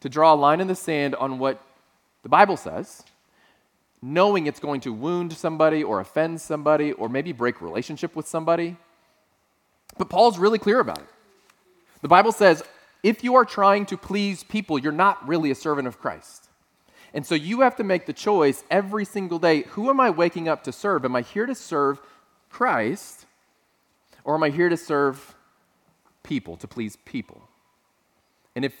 to 0.00 0.08
draw 0.08 0.32
a 0.32 0.36
line 0.36 0.60
in 0.60 0.66
the 0.66 0.74
sand 0.74 1.14
on 1.14 1.38
what 1.38 1.60
the 2.22 2.28
Bible 2.28 2.56
says, 2.56 3.02
knowing 4.00 4.46
it's 4.46 4.60
going 4.60 4.80
to 4.82 4.92
wound 4.92 5.32
somebody 5.32 5.82
or 5.82 6.00
offend 6.00 6.40
somebody 6.40 6.92
or 6.92 7.08
maybe 7.08 7.32
break 7.32 7.60
relationship 7.60 8.16
with 8.16 8.26
somebody. 8.26 8.76
But 9.98 10.08
Paul's 10.08 10.38
really 10.38 10.58
clear 10.58 10.80
about 10.80 10.98
it. 10.98 11.08
The 12.00 12.08
Bible 12.08 12.32
says, 12.32 12.62
if 13.02 13.22
you 13.22 13.34
are 13.34 13.44
trying 13.44 13.86
to 13.86 13.96
please 13.96 14.44
people, 14.44 14.78
you're 14.78 14.92
not 14.92 15.26
really 15.26 15.50
a 15.50 15.54
servant 15.54 15.88
of 15.88 15.98
Christ. 15.98 16.47
And 17.18 17.26
so 17.26 17.34
you 17.34 17.62
have 17.62 17.74
to 17.74 17.82
make 17.82 18.06
the 18.06 18.12
choice 18.12 18.62
every 18.70 19.04
single 19.04 19.40
day 19.40 19.62
who 19.70 19.90
am 19.90 19.98
I 19.98 20.08
waking 20.08 20.48
up 20.48 20.62
to 20.62 20.70
serve? 20.70 21.04
Am 21.04 21.16
I 21.16 21.22
here 21.22 21.46
to 21.46 21.54
serve 21.56 22.00
Christ 22.48 23.26
or 24.22 24.36
am 24.36 24.44
I 24.44 24.50
here 24.50 24.68
to 24.68 24.76
serve 24.76 25.34
people, 26.22 26.56
to 26.58 26.68
please 26.68 26.94
people? 27.04 27.42
And 28.54 28.64
if, 28.64 28.72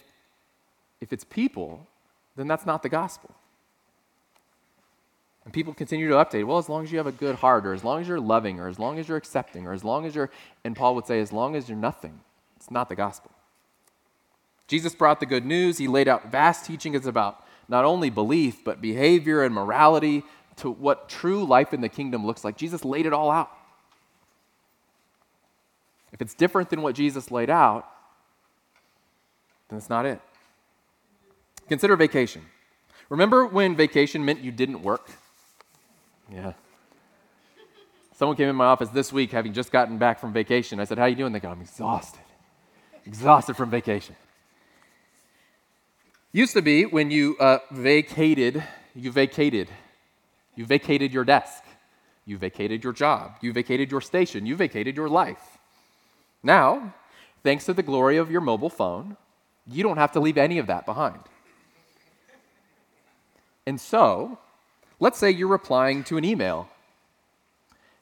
if 1.00 1.12
it's 1.12 1.24
people, 1.24 1.88
then 2.36 2.46
that's 2.46 2.64
not 2.64 2.84
the 2.84 2.88
gospel. 2.88 3.34
And 5.44 5.52
people 5.52 5.74
continue 5.74 6.06
to 6.06 6.14
update. 6.14 6.44
Well, 6.44 6.58
as 6.58 6.68
long 6.68 6.84
as 6.84 6.92
you 6.92 6.98
have 6.98 7.08
a 7.08 7.12
good 7.12 7.34
heart, 7.34 7.66
or 7.66 7.72
as 7.72 7.82
long 7.82 8.00
as 8.00 8.06
you're 8.06 8.20
loving, 8.20 8.60
or 8.60 8.68
as 8.68 8.78
long 8.78 9.00
as 9.00 9.08
you're 9.08 9.16
accepting, 9.16 9.66
or 9.66 9.72
as 9.72 9.82
long 9.82 10.06
as 10.06 10.14
you're, 10.14 10.30
and 10.62 10.76
Paul 10.76 10.94
would 10.94 11.08
say, 11.08 11.18
as 11.18 11.32
long 11.32 11.56
as 11.56 11.68
you're 11.68 11.76
nothing, 11.76 12.20
it's 12.54 12.70
not 12.70 12.88
the 12.88 12.94
gospel. 12.94 13.32
Jesus 14.68 14.94
brought 14.94 15.18
the 15.18 15.26
good 15.26 15.44
news. 15.44 15.78
He 15.78 15.88
laid 15.88 16.06
out 16.06 16.30
vast 16.30 16.66
teachings 16.66 17.04
about 17.04 17.44
not 17.68 17.84
only 17.84 18.10
belief, 18.10 18.64
but 18.64 18.80
behavior 18.80 19.44
and 19.44 19.54
morality 19.54 20.22
to 20.56 20.70
what 20.70 21.08
true 21.08 21.44
life 21.44 21.72
in 21.72 21.80
the 21.80 21.88
kingdom 21.88 22.26
looks 22.26 22.44
like. 22.44 22.56
Jesus 22.56 22.84
laid 22.84 23.06
it 23.06 23.12
all 23.12 23.30
out. 23.30 23.50
If 26.12 26.22
it's 26.22 26.34
different 26.34 26.70
than 26.70 26.82
what 26.82 26.94
Jesus 26.94 27.30
laid 27.30 27.50
out, 27.50 27.88
then 29.68 29.78
it's 29.78 29.90
not 29.90 30.06
it. 30.06 30.20
Consider 31.68 31.96
vacation. 31.96 32.42
Remember 33.10 33.46
when 33.46 33.76
vacation 33.76 34.24
meant 34.24 34.40
you 34.40 34.50
didn't 34.50 34.82
work? 34.82 35.10
Yeah. 36.32 36.54
Someone 38.14 38.36
came 38.36 38.48
in 38.48 38.56
my 38.56 38.64
office 38.64 38.88
this 38.88 39.12
week 39.12 39.30
having 39.30 39.52
just 39.52 39.70
gotten 39.70 39.98
back 39.98 40.18
from 40.18 40.32
vacation. 40.32 40.80
I 40.80 40.84
said, 40.84 40.98
How 40.98 41.04
are 41.04 41.08
you 41.08 41.14
doing? 41.14 41.32
They 41.32 41.40
go, 41.40 41.50
I'm 41.50 41.60
exhausted. 41.60 42.20
Exhausted 43.06 43.56
from 43.56 43.70
vacation. 43.70 44.16
Used 46.32 46.52
to 46.52 46.62
be 46.62 46.84
when 46.84 47.10
you 47.10 47.36
uh, 47.40 47.58
vacated, 47.70 48.62
you 48.94 49.10
vacated. 49.10 49.68
You 50.56 50.66
vacated 50.66 51.12
your 51.12 51.24
desk. 51.24 51.64
You 52.26 52.36
vacated 52.36 52.84
your 52.84 52.92
job. 52.92 53.36
You 53.40 53.52
vacated 53.52 53.90
your 53.90 54.02
station. 54.02 54.44
You 54.44 54.54
vacated 54.54 54.96
your 54.96 55.08
life. 55.08 55.58
Now, 56.42 56.94
thanks 57.42 57.64
to 57.64 57.72
the 57.72 57.82
glory 57.82 58.18
of 58.18 58.30
your 58.30 58.42
mobile 58.42 58.68
phone, 58.68 59.16
you 59.66 59.82
don't 59.82 59.96
have 59.96 60.12
to 60.12 60.20
leave 60.20 60.36
any 60.36 60.58
of 60.58 60.66
that 60.66 60.84
behind. 60.84 61.20
And 63.66 63.80
so, 63.80 64.38
let's 65.00 65.18
say 65.18 65.30
you're 65.30 65.48
replying 65.48 66.04
to 66.04 66.18
an 66.18 66.24
email. 66.24 66.68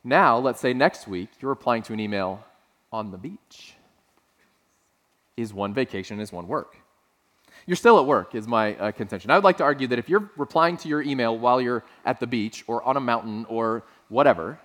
Now, 0.03 0.39
let's 0.39 0.61
say 0.61 0.73
next 0.73 1.07
week 1.07 1.29
you're 1.41 1.51
replying 1.51 1.83
to 1.85 1.93
an 1.93 2.01
email 2.01 2.45
on 2.93 3.13
the 3.13 3.19
beach. 3.19 3.75
Is 5.37 5.55
one 5.55 5.75
vacation, 5.75 6.19
is 6.19 6.33
one 6.33 6.49
work? 6.49 6.77
You're 7.67 7.77
still 7.77 7.99
at 7.99 8.07
work, 8.07 8.37
is 8.37 8.47
my 8.47 8.77
uh, 8.77 8.93
contention. 8.93 9.31
I 9.31 9.35
would 9.35 9.45
like 9.45 9.57
to 9.57 9.65
argue 9.65 9.89
that 9.89 9.99
if 9.99 10.09
you're 10.09 10.31
replying 10.37 10.77
to 10.79 10.89
your 10.89 11.03
email 11.03 11.37
while 11.37 11.61
you're 11.61 11.85
at 12.05 12.21
the 12.21 12.27
beach 12.27 12.63
or 12.69 12.83
on 12.85 12.97
a 12.97 13.01
mountain 13.01 13.45
or 13.49 13.83
whatever, 14.09 14.61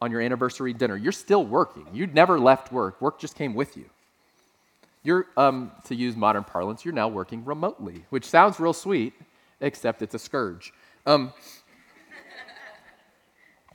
on 0.00 0.10
your 0.12 0.20
anniversary 0.20 0.72
dinner, 0.72 0.96
you're 0.96 1.12
still 1.12 1.44
working. 1.44 1.86
You 1.92 2.06
never 2.06 2.38
left 2.38 2.72
work, 2.72 3.00
work 3.00 3.18
just 3.18 3.34
came 3.34 3.54
with 3.54 3.76
you. 3.76 3.86
You're, 5.02 5.26
um, 5.36 5.72
to 5.86 5.96
use 5.96 6.14
modern 6.14 6.44
parlance, 6.44 6.84
you're 6.84 6.94
now 6.94 7.08
working 7.08 7.44
remotely, 7.44 8.04
which 8.10 8.24
sounds 8.24 8.60
real 8.60 8.72
sweet, 8.72 9.14
except 9.60 10.00
it's 10.00 10.14
a 10.14 10.18
scourge. 10.18 10.72
Um, 11.06 11.32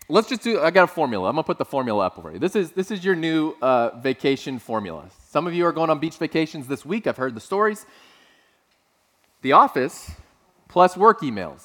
let's 0.07 0.29
just 0.29 0.41
do, 0.41 0.61
I 0.61 0.71
got 0.71 0.85
a 0.85 0.87
formula. 0.87 1.27
I'm 1.27 1.35
going 1.35 1.43
to 1.43 1.47
put 1.47 1.57
the 1.57 1.65
formula 1.65 2.05
up 2.05 2.17
over 2.17 2.31
you. 2.31 2.39
This 2.39 2.55
is, 2.55 2.71
this 2.71 2.91
is 2.91 3.03
your 3.03 3.15
new 3.15 3.55
uh, 3.61 3.97
vacation 3.99 4.57
formula. 4.57 5.09
Some 5.29 5.47
of 5.47 5.53
you 5.53 5.65
are 5.65 5.73
going 5.73 5.89
on 5.89 5.99
beach 5.99 6.15
vacations 6.17 6.65
this 6.67 6.85
week. 6.85 7.07
I've 7.07 7.17
heard 7.17 7.35
the 7.35 7.41
stories. 7.41 7.85
The 9.47 9.53
office 9.53 10.11
plus 10.67 10.97
work 10.97 11.21
emails. 11.21 11.61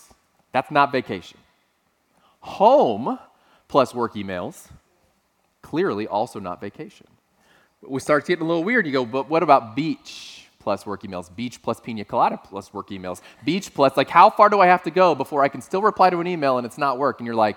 That's 0.53 0.71
not 0.71 0.93
vacation. 0.93 1.39
Home 2.41 3.19
plus 3.67 3.95
work 3.95 4.15
emails. 4.15 4.69
Clearly 5.63 6.07
also 6.07 6.39
not 6.39 6.61
vacation 6.61 7.09
we 7.87 8.01
start 8.01 8.27
getting 8.27 8.45
a 8.45 8.49
little 8.49 8.65
weird. 8.65 8.87
You 8.87 8.93
go, 8.93 9.05
but 9.05 9.29
what 9.29 9.43
about 9.43 9.75
beach 9.75 10.49
plus 10.59 10.87
work 10.87 11.03
emails? 11.03 11.35
Beach 11.35 11.61
plus 11.63 11.81
pina 11.81 12.05
colada 12.05 12.39
plus 12.43 12.73
work 12.73 12.89
emails? 12.91 13.21
Beach 13.45 13.73
plus, 13.75 13.97
like, 13.97 14.09
how 14.09 14.31
far 14.31 14.49
do 14.49 14.61
I 14.61 14.67
have 14.67 14.83
to 14.85 14.91
go 14.91 15.15
before 15.15 15.43
I 15.43 15.49
can 15.49 15.61
still 15.61 15.83
reply 15.83 16.11
to 16.11 16.21
an 16.21 16.27
email 16.27 16.59
and 16.59 16.67
it's 16.67 16.79
not 16.79 16.99
work? 16.99 17.21
And 17.21 17.27
you're 17.27 17.37
like, 17.37 17.57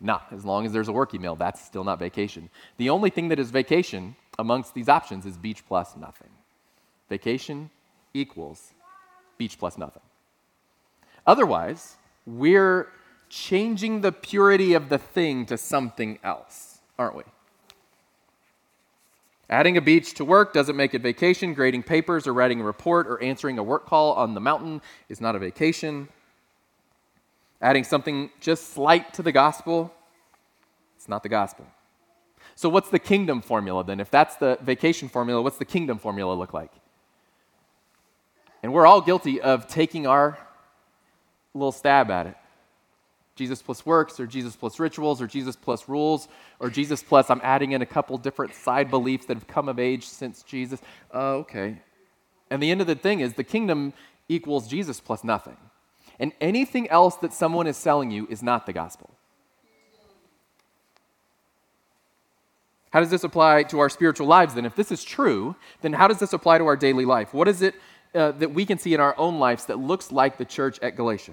nah, 0.00 0.20
as 0.30 0.44
long 0.44 0.66
as 0.66 0.72
there's 0.72 0.88
a 0.88 0.92
work 0.92 1.14
email, 1.14 1.36
that's 1.36 1.64
still 1.64 1.84
not 1.84 1.98
vacation. 1.98 2.50
The 2.76 2.90
only 2.90 3.10
thing 3.10 3.28
that 3.28 3.38
is 3.38 3.50
vacation 3.50 4.16
amongst 4.38 4.74
these 4.74 4.88
options 4.88 5.26
is 5.26 5.36
beach 5.36 5.64
plus 5.66 5.96
nothing. 5.96 6.30
Vacation 7.08 7.70
equals 8.14 8.72
beach 9.42 9.58
plus 9.58 9.76
nothing. 9.76 10.02
Otherwise, 11.26 11.96
we're 12.26 12.86
changing 13.28 14.00
the 14.00 14.12
purity 14.12 14.72
of 14.72 14.88
the 14.88 14.98
thing 14.98 15.44
to 15.46 15.58
something 15.58 16.20
else, 16.22 16.78
aren't 16.96 17.16
we? 17.16 17.24
Adding 19.50 19.76
a 19.76 19.80
beach 19.80 20.14
to 20.14 20.24
work 20.24 20.52
doesn't 20.52 20.76
make 20.76 20.94
it 20.94 21.02
vacation. 21.02 21.54
Grading 21.54 21.82
papers 21.82 22.28
or 22.28 22.32
writing 22.32 22.60
a 22.60 22.64
report 22.64 23.08
or 23.08 23.20
answering 23.20 23.58
a 23.58 23.64
work 23.64 23.84
call 23.84 24.12
on 24.12 24.34
the 24.34 24.40
mountain 24.40 24.80
is 25.08 25.20
not 25.20 25.34
a 25.34 25.40
vacation. 25.40 26.08
Adding 27.60 27.82
something 27.82 28.30
just 28.40 28.72
slight 28.72 29.12
to 29.14 29.22
the 29.22 29.32
gospel, 29.32 29.92
it's 30.96 31.08
not 31.08 31.24
the 31.24 31.28
gospel. 31.28 31.66
So, 32.54 32.68
what's 32.68 32.90
the 32.90 33.00
kingdom 33.00 33.42
formula 33.42 33.82
then? 33.82 33.98
If 33.98 34.10
that's 34.10 34.36
the 34.36 34.56
vacation 34.62 35.08
formula, 35.08 35.42
what's 35.42 35.58
the 35.58 35.64
kingdom 35.64 35.98
formula 35.98 36.32
look 36.34 36.54
like? 36.54 36.70
And 38.62 38.72
we're 38.72 38.86
all 38.86 39.00
guilty 39.00 39.40
of 39.40 39.66
taking 39.66 40.06
our 40.06 40.38
little 41.54 41.72
stab 41.72 42.10
at 42.10 42.26
it. 42.26 42.36
Jesus 43.34 43.62
plus 43.62 43.84
works, 43.86 44.20
or 44.20 44.26
Jesus 44.26 44.54
plus 44.54 44.78
rituals, 44.78 45.22
or 45.22 45.26
Jesus 45.26 45.56
plus 45.56 45.88
rules, 45.88 46.28
or 46.60 46.68
Jesus 46.68 47.02
plus 47.02 47.30
I'm 47.30 47.40
adding 47.42 47.72
in 47.72 47.82
a 47.82 47.86
couple 47.86 48.16
different 48.18 48.54
side 48.54 48.90
beliefs 48.90 49.26
that 49.26 49.36
have 49.36 49.46
come 49.46 49.68
of 49.68 49.78
age 49.78 50.06
since 50.06 50.42
Jesus. 50.42 50.80
Uh, 51.12 51.36
okay. 51.36 51.80
And 52.50 52.62
the 52.62 52.70
end 52.70 52.82
of 52.82 52.86
the 52.86 52.94
thing 52.94 53.20
is 53.20 53.34
the 53.34 53.44
kingdom 53.44 53.94
equals 54.28 54.68
Jesus 54.68 55.00
plus 55.00 55.24
nothing. 55.24 55.56
And 56.18 56.32
anything 56.40 56.88
else 56.90 57.16
that 57.16 57.32
someone 57.32 57.66
is 57.66 57.76
selling 57.76 58.10
you 58.10 58.26
is 58.28 58.42
not 58.42 58.66
the 58.66 58.72
gospel. 58.72 59.10
How 62.92 63.00
does 63.00 63.08
this 63.10 63.24
apply 63.24 63.62
to 63.64 63.78
our 63.78 63.88
spiritual 63.88 64.26
lives 64.26 64.52
then? 64.52 64.66
If 64.66 64.76
this 64.76 64.92
is 64.92 65.02
true, 65.02 65.56
then 65.80 65.94
how 65.94 66.08
does 66.08 66.18
this 66.18 66.34
apply 66.34 66.58
to 66.58 66.66
our 66.66 66.76
daily 66.76 67.06
life? 67.06 67.32
What 67.32 67.48
is 67.48 67.62
it 67.62 67.74
uh, 68.14 68.32
that 68.32 68.52
we 68.52 68.66
can 68.66 68.78
see 68.78 68.94
in 68.94 69.00
our 69.00 69.16
own 69.18 69.38
lives 69.38 69.66
that 69.66 69.78
looks 69.78 70.12
like 70.12 70.36
the 70.38 70.44
church 70.44 70.78
at 70.80 70.96
Galatia? 70.96 71.32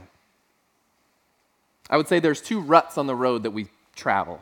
I 1.90 1.98
would 1.98 2.08
say 2.08 2.20
there's 2.20 2.42
two 2.42 2.60
ruts 2.60 2.98
on 2.98 3.08
the 3.08 3.16
road 3.16 3.44
that 3.44 3.52
we 3.52 3.68
travel. 3.96 4.40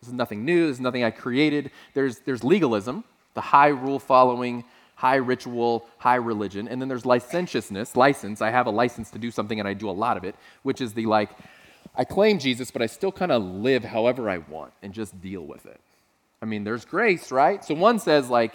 This 0.00 0.08
is 0.08 0.14
nothing 0.14 0.44
new, 0.44 0.66
this 0.66 0.76
is 0.76 0.80
nothing 0.80 1.04
I 1.04 1.10
created. 1.10 1.70
There's, 1.94 2.18
there's 2.20 2.42
legalism, 2.42 3.04
the 3.34 3.40
high 3.40 3.68
rule 3.68 3.98
following, 3.98 4.64
high 4.96 5.16
ritual, 5.16 5.86
high 5.98 6.16
religion. 6.16 6.68
And 6.68 6.80
then 6.80 6.88
there's 6.88 7.06
licentiousness, 7.06 7.96
license. 7.96 8.42
I 8.42 8.50
have 8.50 8.66
a 8.66 8.70
license 8.70 9.10
to 9.10 9.18
do 9.18 9.30
something 9.30 9.58
and 9.58 9.68
I 9.68 9.74
do 9.74 9.88
a 9.88 9.92
lot 9.92 10.16
of 10.16 10.24
it, 10.24 10.34
which 10.62 10.80
is 10.80 10.92
the 10.92 11.06
like, 11.06 11.30
I 11.94 12.04
claim 12.04 12.38
Jesus, 12.38 12.70
but 12.70 12.82
I 12.82 12.86
still 12.86 13.12
kind 13.12 13.32
of 13.32 13.42
live 13.42 13.84
however 13.84 14.28
I 14.28 14.38
want 14.38 14.72
and 14.82 14.92
just 14.92 15.20
deal 15.20 15.42
with 15.42 15.66
it. 15.66 15.80
I 16.40 16.46
mean, 16.46 16.64
there's 16.64 16.84
grace, 16.84 17.30
right? 17.30 17.64
So 17.64 17.74
one 17.74 17.98
says, 17.98 18.28
like, 18.28 18.54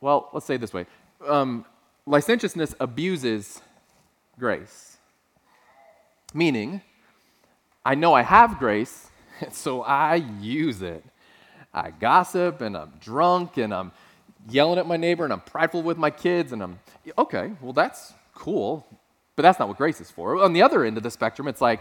well, 0.00 0.30
let's 0.32 0.46
say 0.46 0.56
this 0.56 0.72
way 0.72 0.86
um, 1.28 1.64
licentiousness 2.06 2.74
abuses 2.80 3.60
grace. 4.38 4.96
Meaning, 6.32 6.82
I 7.84 7.94
know 7.94 8.14
I 8.14 8.22
have 8.22 8.58
grace, 8.58 9.10
so 9.52 9.82
I 9.82 10.16
use 10.40 10.82
it. 10.82 11.04
I 11.72 11.90
gossip 11.90 12.60
and 12.60 12.76
I'm 12.76 12.92
drunk 13.00 13.56
and 13.56 13.72
I'm 13.72 13.92
yelling 14.48 14.78
at 14.78 14.86
my 14.86 14.96
neighbor 14.96 15.24
and 15.24 15.32
I'm 15.32 15.40
prideful 15.40 15.82
with 15.82 15.98
my 15.98 16.10
kids 16.10 16.52
and 16.52 16.62
I'm, 16.62 16.80
okay, 17.16 17.52
well, 17.60 17.72
that's 17.72 18.12
cool, 18.34 18.86
but 19.36 19.42
that's 19.42 19.58
not 19.58 19.68
what 19.68 19.76
grace 19.76 20.00
is 20.00 20.10
for. 20.10 20.42
On 20.42 20.52
the 20.52 20.62
other 20.62 20.84
end 20.84 20.96
of 20.96 21.02
the 21.02 21.10
spectrum, 21.10 21.46
it's 21.46 21.60
like, 21.60 21.80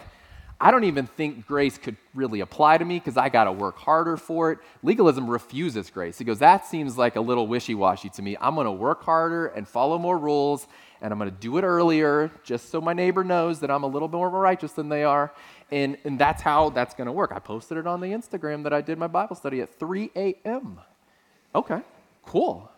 I 0.62 0.72
don't 0.72 0.84
even 0.84 1.08
think 1.08 1.48
grace 1.48 1.78
could 1.78 1.96
really 2.14 2.42
apply 2.42 2.78
to 2.80 2.84
me 2.84 3.00
because 3.00 3.16
I 3.16 3.30
got 3.30 3.46
to 3.46 3.52
work 3.52 3.78
harder 3.78 4.18
for 4.18 4.52
it. 4.52 4.60
Legalism 4.84 5.30
refuses 5.30 5.90
grace. 5.90 6.18
He 6.18 6.26
goes, 6.26 6.40
That 6.40 6.66
seems 6.66 6.98
like 6.98 7.16
a 7.16 7.22
little 7.22 7.48
wishy 7.48 7.76
washy 7.76 8.10
to 8.10 8.22
me. 8.22 8.36
I'm 8.42 8.56
going 8.56 8.66
to 8.66 8.72
work 8.72 9.04
harder 9.04 9.48
and 9.48 9.66
follow 9.66 9.98
more 9.98 10.18
rules, 10.18 10.68
and 11.02 11.14
I'm 11.14 11.20
going 11.20 11.32
to 11.32 11.38
do 11.38 11.58
it 11.58 11.64
earlier 11.64 12.30
just 12.44 12.70
so 12.70 12.82
my 12.82 12.92
neighbor 12.92 13.24
knows 13.24 13.62
that 13.62 13.72
I'm 13.72 13.84
a 13.84 13.88
little 13.88 14.10
bit 14.10 14.18
more 14.18 14.30
righteous 14.30 14.74
than 14.74 14.90
they 14.90 15.06
are. 15.06 15.34
And, 15.72 15.98
and 16.04 16.20
that's 16.20 16.42
how 16.42 16.72
that's 16.72 16.94
going 16.94 17.08
to 17.08 17.14
work. 17.14 17.32
I 17.34 17.40
posted 17.40 17.78
it 17.78 17.88
on 17.88 18.02
the 18.02 18.08
Instagram 18.08 18.64
that 18.64 18.74
I 18.74 18.82
did 18.82 18.98
my 18.98 19.08
Bible 19.08 19.38
study 19.38 19.62
at 19.62 19.74
3 19.80 20.12
a.m. 20.16 20.82
Okay, 21.56 21.80
cool. 22.26 22.70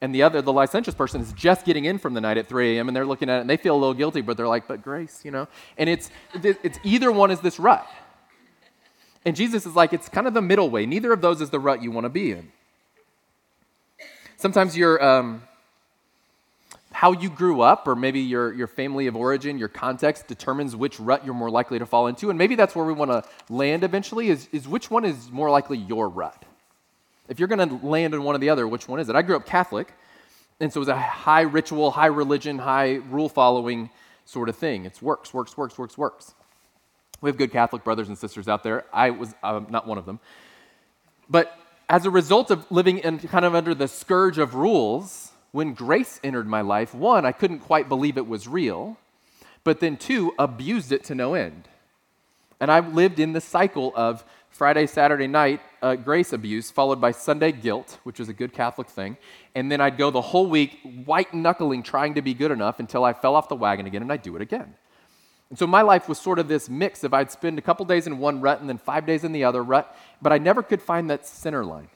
And 0.00 0.14
the 0.14 0.22
other, 0.22 0.42
the 0.42 0.52
licentious 0.52 0.94
person, 0.94 1.20
is 1.22 1.32
just 1.32 1.64
getting 1.64 1.86
in 1.86 1.98
from 1.98 2.12
the 2.12 2.20
night 2.20 2.36
at 2.36 2.48
3 2.48 2.76
a.m. 2.76 2.88
and 2.88 2.96
they're 2.96 3.06
looking 3.06 3.30
at 3.30 3.38
it 3.38 3.40
and 3.42 3.50
they 3.50 3.56
feel 3.56 3.74
a 3.74 3.78
little 3.78 3.94
guilty, 3.94 4.20
but 4.20 4.36
they're 4.36 4.48
like, 4.48 4.68
but 4.68 4.82
grace, 4.82 5.22
you 5.24 5.30
know? 5.30 5.48
And 5.78 5.88
it's, 5.88 6.10
it's 6.34 6.78
either 6.84 7.10
one 7.10 7.30
is 7.30 7.40
this 7.40 7.58
rut. 7.58 7.86
And 9.24 9.34
Jesus 9.34 9.66
is 9.66 9.74
like, 9.74 9.92
it's 9.92 10.08
kind 10.08 10.26
of 10.26 10.34
the 10.34 10.42
middle 10.42 10.68
way. 10.70 10.86
Neither 10.86 11.12
of 11.12 11.20
those 11.20 11.40
is 11.40 11.50
the 11.50 11.58
rut 11.58 11.82
you 11.82 11.90
want 11.90 12.04
to 12.04 12.10
be 12.10 12.32
in. 12.32 12.52
Sometimes 14.36 14.76
you're, 14.76 15.02
um, 15.02 15.42
how 16.92 17.12
you 17.12 17.28
grew 17.28 17.60
up, 17.60 17.88
or 17.88 17.96
maybe 17.96 18.20
your, 18.20 18.52
your 18.52 18.66
family 18.66 19.06
of 19.06 19.16
origin, 19.16 19.58
your 19.58 19.68
context 19.68 20.26
determines 20.28 20.76
which 20.76 21.00
rut 21.00 21.24
you're 21.24 21.34
more 21.34 21.50
likely 21.50 21.78
to 21.78 21.86
fall 21.86 22.06
into. 22.06 22.30
And 22.30 22.38
maybe 22.38 22.54
that's 22.54 22.74
where 22.74 22.86
we 22.86 22.92
want 22.92 23.10
to 23.10 23.24
land 23.52 23.82
eventually 23.82 24.28
is, 24.28 24.48
is 24.52 24.68
which 24.68 24.90
one 24.90 25.04
is 25.04 25.30
more 25.30 25.50
likely 25.50 25.78
your 25.78 26.08
rut? 26.08 26.44
If 27.28 27.38
you're 27.38 27.48
going 27.48 27.68
to 27.68 27.86
land 27.86 28.14
in 28.14 28.22
one 28.22 28.34
or 28.34 28.38
the 28.38 28.50
other, 28.50 28.68
which 28.68 28.88
one 28.88 29.00
is 29.00 29.08
it? 29.08 29.16
I 29.16 29.22
grew 29.22 29.36
up 29.36 29.46
Catholic, 29.46 29.92
and 30.60 30.72
so 30.72 30.78
it 30.78 30.80
was 30.80 30.88
a 30.88 30.96
high 30.96 31.42
ritual, 31.42 31.90
high 31.90 32.06
religion, 32.06 32.58
high 32.58 32.94
rule 32.94 33.28
following 33.28 33.90
sort 34.24 34.48
of 34.48 34.56
thing. 34.56 34.84
It's 34.84 35.02
works, 35.02 35.34
works, 35.34 35.56
works, 35.56 35.76
works, 35.78 35.98
works. 35.98 36.34
We 37.20 37.30
have 37.30 37.36
good 37.36 37.52
Catholic 37.52 37.82
brothers 37.82 38.08
and 38.08 38.16
sisters 38.16 38.48
out 38.48 38.62
there. 38.62 38.84
I 38.92 39.10
was 39.10 39.34
not 39.42 39.86
one 39.86 39.98
of 39.98 40.06
them. 40.06 40.20
But 41.28 41.58
as 41.88 42.04
a 42.06 42.10
result 42.10 42.50
of 42.50 42.70
living 42.70 42.98
in 42.98 43.18
kind 43.18 43.44
of 43.44 43.54
under 43.54 43.74
the 43.74 43.88
scourge 43.88 44.38
of 44.38 44.54
rules, 44.54 45.32
when 45.52 45.72
grace 45.72 46.20
entered 46.22 46.46
my 46.46 46.60
life, 46.60 46.94
one, 46.94 47.24
I 47.24 47.32
couldn't 47.32 47.60
quite 47.60 47.88
believe 47.88 48.16
it 48.18 48.26
was 48.26 48.46
real, 48.46 48.98
but 49.64 49.80
then 49.80 49.96
two, 49.96 50.34
abused 50.38 50.92
it 50.92 51.04
to 51.04 51.14
no 51.14 51.34
end. 51.34 51.68
And 52.60 52.70
I 52.70 52.80
lived 52.80 53.18
in 53.18 53.32
the 53.32 53.40
cycle 53.40 53.92
of 53.96 54.24
Friday, 54.56 54.86
Saturday 54.86 55.26
night 55.26 55.60
uh, 55.82 55.96
grace 55.96 56.32
abuse, 56.32 56.70
followed 56.70 56.98
by 56.98 57.10
Sunday 57.10 57.52
guilt, 57.52 57.98
which 58.04 58.18
is 58.18 58.30
a 58.30 58.32
good 58.32 58.54
Catholic 58.54 58.88
thing. 58.88 59.18
And 59.54 59.70
then 59.70 59.82
I'd 59.82 59.98
go 59.98 60.10
the 60.10 60.22
whole 60.22 60.48
week 60.48 60.78
white 61.04 61.34
knuckling, 61.34 61.82
trying 61.82 62.14
to 62.14 62.22
be 62.22 62.32
good 62.32 62.50
enough 62.50 62.80
until 62.80 63.04
I 63.04 63.12
fell 63.12 63.36
off 63.36 63.50
the 63.50 63.54
wagon 63.54 63.84
again 63.84 64.00
and 64.00 64.10
I'd 64.10 64.22
do 64.22 64.34
it 64.34 64.40
again. 64.40 64.74
And 65.50 65.58
so 65.58 65.66
my 65.66 65.82
life 65.82 66.08
was 66.08 66.18
sort 66.18 66.38
of 66.38 66.48
this 66.48 66.70
mix 66.70 67.04
of 67.04 67.12
I'd 67.12 67.30
spend 67.30 67.58
a 67.58 67.62
couple 67.62 67.84
days 67.84 68.06
in 68.06 68.18
one 68.18 68.40
rut 68.40 68.60
and 68.60 68.68
then 68.68 68.78
five 68.78 69.04
days 69.04 69.24
in 69.24 69.32
the 69.32 69.44
other 69.44 69.62
rut, 69.62 69.94
but 70.22 70.32
I 70.32 70.38
never 70.38 70.62
could 70.62 70.80
find 70.80 71.10
that 71.10 71.26
center 71.26 71.62
line. 71.62 71.88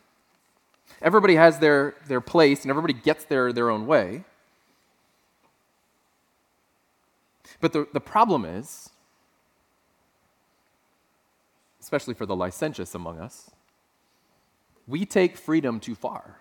Everybody 1.00 1.36
has 1.36 1.60
their, 1.60 1.94
their 2.08 2.20
place 2.20 2.60
and 2.62 2.70
everybody 2.70 2.92
gets 2.92 3.24
their, 3.24 3.54
their 3.54 3.70
own 3.70 3.86
way. 3.86 4.24
But 7.60 7.72
the, 7.72 7.88
the 7.90 8.00
problem 8.00 8.44
is, 8.44 8.90
especially 11.80 12.14
for 12.14 12.26
the 12.26 12.36
licentious 12.36 12.94
among 12.94 13.18
us, 13.18 13.50
we 14.86 15.04
take 15.04 15.36
freedom 15.36 15.80
too 15.80 15.94
far. 15.94 16.36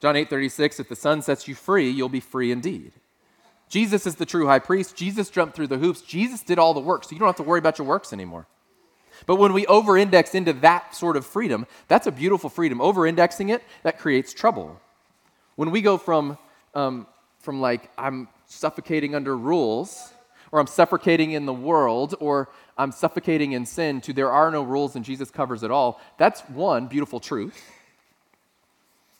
John 0.00 0.16
8 0.16 0.30
36, 0.30 0.80
if 0.80 0.88
the 0.88 0.96
Son 0.96 1.22
sets 1.22 1.48
you 1.48 1.54
free, 1.54 1.90
you'll 1.90 2.08
be 2.08 2.20
free 2.20 2.52
indeed. 2.52 2.92
Jesus 3.68 4.06
is 4.06 4.14
the 4.14 4.26
true 4.26 4.46
high 4.46 4.60
priest. 4.60 4.96
Jesus 4.96 5.28
jumped 5.28 5.54
through 5.54 5.66
the 5.66 5.78
hoops. 5.78 6.00
Jesus 6.00 6.42
did 6.42 6.58
all 6.58 6.72
the 6.72 6.80
work, 6.80 7.04
so 7.04 7.12
you 7.12 7.18
don't 7.18 7.28
have 7.28 7.36
to 7.36 7.42
worry 7.42 7.58
about 7.58 7.78
your 7.78 7.86
works 7.86 8.12
anymore. 8.12 8.46
But 9.26 9.36
when 9.36 9.52
we 9.52 9.66
over 9.66 9.98
index 9.98 10.34
into 10.34 10.52
that 10.54 10.94
sort 10.94 11.16
of 11.16 11.26
freedom, 11.26 11.66
that's 11.88 12.06
a 12.06 12.12
beautiful 12.12 12.48
freedom. 12.48 12.80
Over 12.80 13.06
indexing 13.06 13.48
it, 13.48 13.62
that 13.82 13.98
creates 13.98 14.32
trouble. 14.32 14.80
When 15.56 15.70
we 15.70 15.82
go 15.82 15.98
from, 15.98 16.38
um, 16.74 17.06
from 17.40 17.60
like, 17.60 17.90
I'm 17.98 18.28
suffocating 18.46 19.14
under 19.14 19.36
rules, 19.36 20.12
or 20.50 20.60
I'm 20.60 20.66
suffocating 20.66 21.32
in 21.32 21.46
the 21.46 21.52
world, 21.52 22.14
or 22.20 22.48
I'm 22.76 22.92
suffocating 22.92 23.52
in 23.52 23.66
sin, 23.66 24.00
to 24.02 24.12
there 24.12 24.30
are 24.30 24.50
no 24.50 24.62
rules 24.62 24.96
and 24.96 25.04
Jesus 25.04 25.30
covers 25.30 25.62
it 25.62 25.70
all, 25.70 26.00
that's 26.16 26.40
one, 26.42 26.86
beautiful 26.86 27.20
truth. 27.20 27.62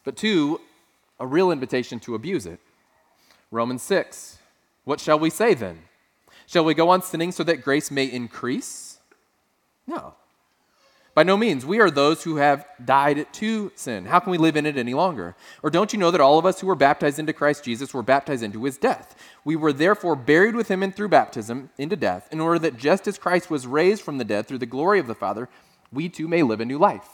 But 0.05 0.17
two, 0.17 0.61
a 1.21 1.27
real 1.27 1.51
invitation 1.51 2.01
to 2.01 2.15
abuse 2.15 2.47
it. 2.47 2.61
Romans 3.51 3.83
6. 3.83 4.39
What 4.85 5.01
shall 5.01 5.19
we 5.19 5.31
say 5.31 5.55
then? 5.55 5.83
Shall 6.47 6.65
we 6.65 6.75
go 6.75 6.89
on 6.89 7.03
sinning 7.03 7.33
so 7.33 7.45
that 7.45 7.63
grace 7.63 7.91
may 7.91 8.07
increase? 8.07 8.99
No. 9.87 10.15
By 11.19 11.25
no 11.25 11.37
means. 11.37 11.67
We 11.67 11.81
are 11.81 11.91
those 11.91 12.23
who 12.23 12.37
have 12.37 12.65
died 12.85 13.27
to 13.33 13.73
sin. 13.75 14.05
How 14.05 14.21
can 14.21 14.31
we 14.31 14.39
live 14.39 14.55
in 14.55 14.67
it 14.67 14.77
any 14.77 14.95
longer? 14.95 15.35
Or 15.65 15.69
don't 15.69 15.93
you 15.93 15.99
know 15.99 16.13
that 16.13 16.21
all 16.21 16.39
of 16.39 16.47
us 16.47 16.61
who 16.61 16.69
were 16.69 16.77
baptized 16.77 17.19
into 17.19 17.33
Christ 17.33 17.65
Jesus 17.65 17.93
were 17.93 18.05
baptized 18.05 18.45
into 18.45 18.63
his 18.63 18.79
death? 18.79 19.17
We 19.45 19.57
were 19.57 19.73
therefore 19.73 20.15
buried 20.15 20.55
with 20.55 20.69
him 20.69 20.81
in 20.81 20.93
through 20.93 21.09
baptism 21.09 21.71
into 21.77 21.97
death, 21.97 22.29
in 22.31 22.39
order 22.39 22.61
that 22.61 22.77
just 22.77 23.09
as 23.09 23.19
Christ 23.19 23.51
was 23.51 23.67
raised 23.67 24.03
from 24.03 24.19
the 24.19 24.25
dead 24.25 24.47
through 24.47 24.59
the 24.59 24.67
glory 24.67 25.01
of 25.01 25.09
the 25.09 25.15
Father, 25.17 25.49
we 25.93 26.09
too 26.09 26.29
may 26.29 26.45
live 26.45 26.61
a 26.61 26.65
new 26.65 26.79
life. 26.79 27.09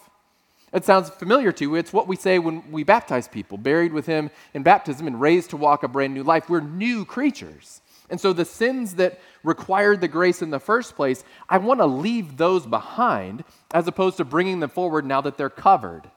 It 0.74 0.84
sounds 0.84 1.08
familiar 1.08 1.50
to 1.52 1.64
you. 1.64 1.74
It's 1.74 1.94
what 1.94 2.06
we 2.06 2.16
say 2.16 2.38
when 2.38 2.70
we 2.70 2.84
baptize 2.84 3.26
people, 3.26 3.56
buried 3.56 3.94
with 3.94 4.04
him 4.04 4.28
in 4.52 4.62
baptism 4.64 5.06
and 5.06 5.18
raised 5.18 5.48
to 5.48 5.56
walk 5.56 5.82
a 5.82 5.88
brand 5.88 6.12
new 6.12 6.24
life. 6.24 6.50
We're 6.50 6.60
new 6.60 7.06
creatures. 7.06 7.80
And 8.10 8.20
so 8.20 8.32
the 8.32 8.44
sins 8.44 8.96
that 8.96 9.18
required 9.42 10.00
the 10.00 10.08
grace 10.08 10.42
in 10.42 10.50
the 10.50 10.60
first 10.60 10.94
place, 10.94 11.24
I 11.48 11.58
want 11.58 11.80
to 11.80 11.86
leave 11.86 12.36
those 12.36 12.66
behind 12.66 13.44
as 13.72 13.86
opposed 13.88 14.18
to 14.18 14.24
bringing 14.24 14.60
them 14.60 14.70
forward 14.70 15.06
now 15.06 15.20
that 15.22 15.36
they're 15.36 15.50
covered. 15.50 16.10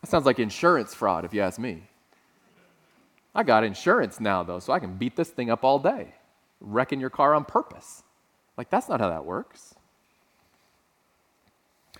That 0.00 0.10
sounds 0.10 0.26
like 0.26 0.40
insurance 0.40 0.94
fraud, 0.94 1.24
if 1.24 1.32
you 1.32 1.42
ask 1.42 1.58
me. 1.58 1.84
I 3.34 3.44
got 3.44 3.64
insurance 3.64 4.20
now, 4.20 4.42
though, 4.42 4.58
so 4.58 4.72
I 4.72 4.80
can 4.80 4.96
beat 4.96 5.16
this 5.16 5.30
thing 5.30 5.48
up 5.48 5.64
all 5.64 5.78
day, 5.78 6.08
wrecking 6.60 7.00
your 7.00 7.10
car 7.10 7.34
on 7.34 7.44
purpose. 7.44 8.02
Like, 8.56 8.68
that's 8.68 8.88
not 8.88 9.00
how 9.00 9.08
that 9.08 9.24
works. 9.24 9.74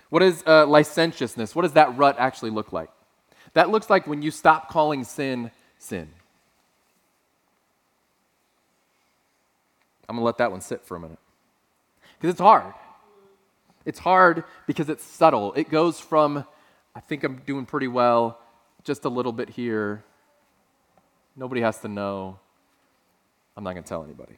What 0.09 0.21
is 0.21 0.43
uh, 0.45 0.67
licentiousness? 0.67 1.55
What 1.55 1.63
does 1.63 1.73
that 1.73 1.97
rut 1.97 2.17
actually 2.19 2.51
look 2.51 2.71
like? 2.71 2.89
That 3.53 3.69
looks 3.69 3.89
like 3.89 4.05
when 4.05 4.21
you 4.21 4.31
stop 4.31 4.69
calling 4.69 5.05
sin 5.05 5.49
sin. 5.79 6.09
I'm 10.07 10.15
going 10.15 10.21
to 10.21 10.25
let 10.25 10.37
that 10.37 10.51
one 10.51 10.61
sit 10.61 10.83
for 10.85 10.95
a 10.97 10.99
minute. 10.99 11.19
Because 12.17 12.31
it's 12.31 12.41
hard. 12.41 12.73
It's 13.85 13.99
hard 13.99 14.43
because 14.67 14.89
it's 14.89 15.03
subtle. 15.03 15.53
It 15.53 15.69
goes 15.69 15.99
from, 15.99 16.45
I 16.95 16.99
think 16.99 17.23
I'm 17.23 17.41
doing 17.45 17.65
pretty 17.65 17.87
well, 17.87 18.39
just 18.83 19.05
a 19.05 19.09
little 19.09 19.31
bit 19.31 19.49
here. 19.49 20.03
Nobody 21.35 21.61
has 21.61 21.79
to 21.79 21.87
know. 21.87 22.39
I'm 23.55 23.63
not 23.63 23.73
going 23.73 23.83
to 23.83 23.89
tell 23.89 24.03
anybody. 24.03 24.37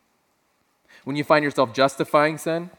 When 1.03 1.15
you 1.15 1.23
find 1.23 1.43
yourself 1.43 1.73
justifying 1.73 2.37
sin, 2.37 2.69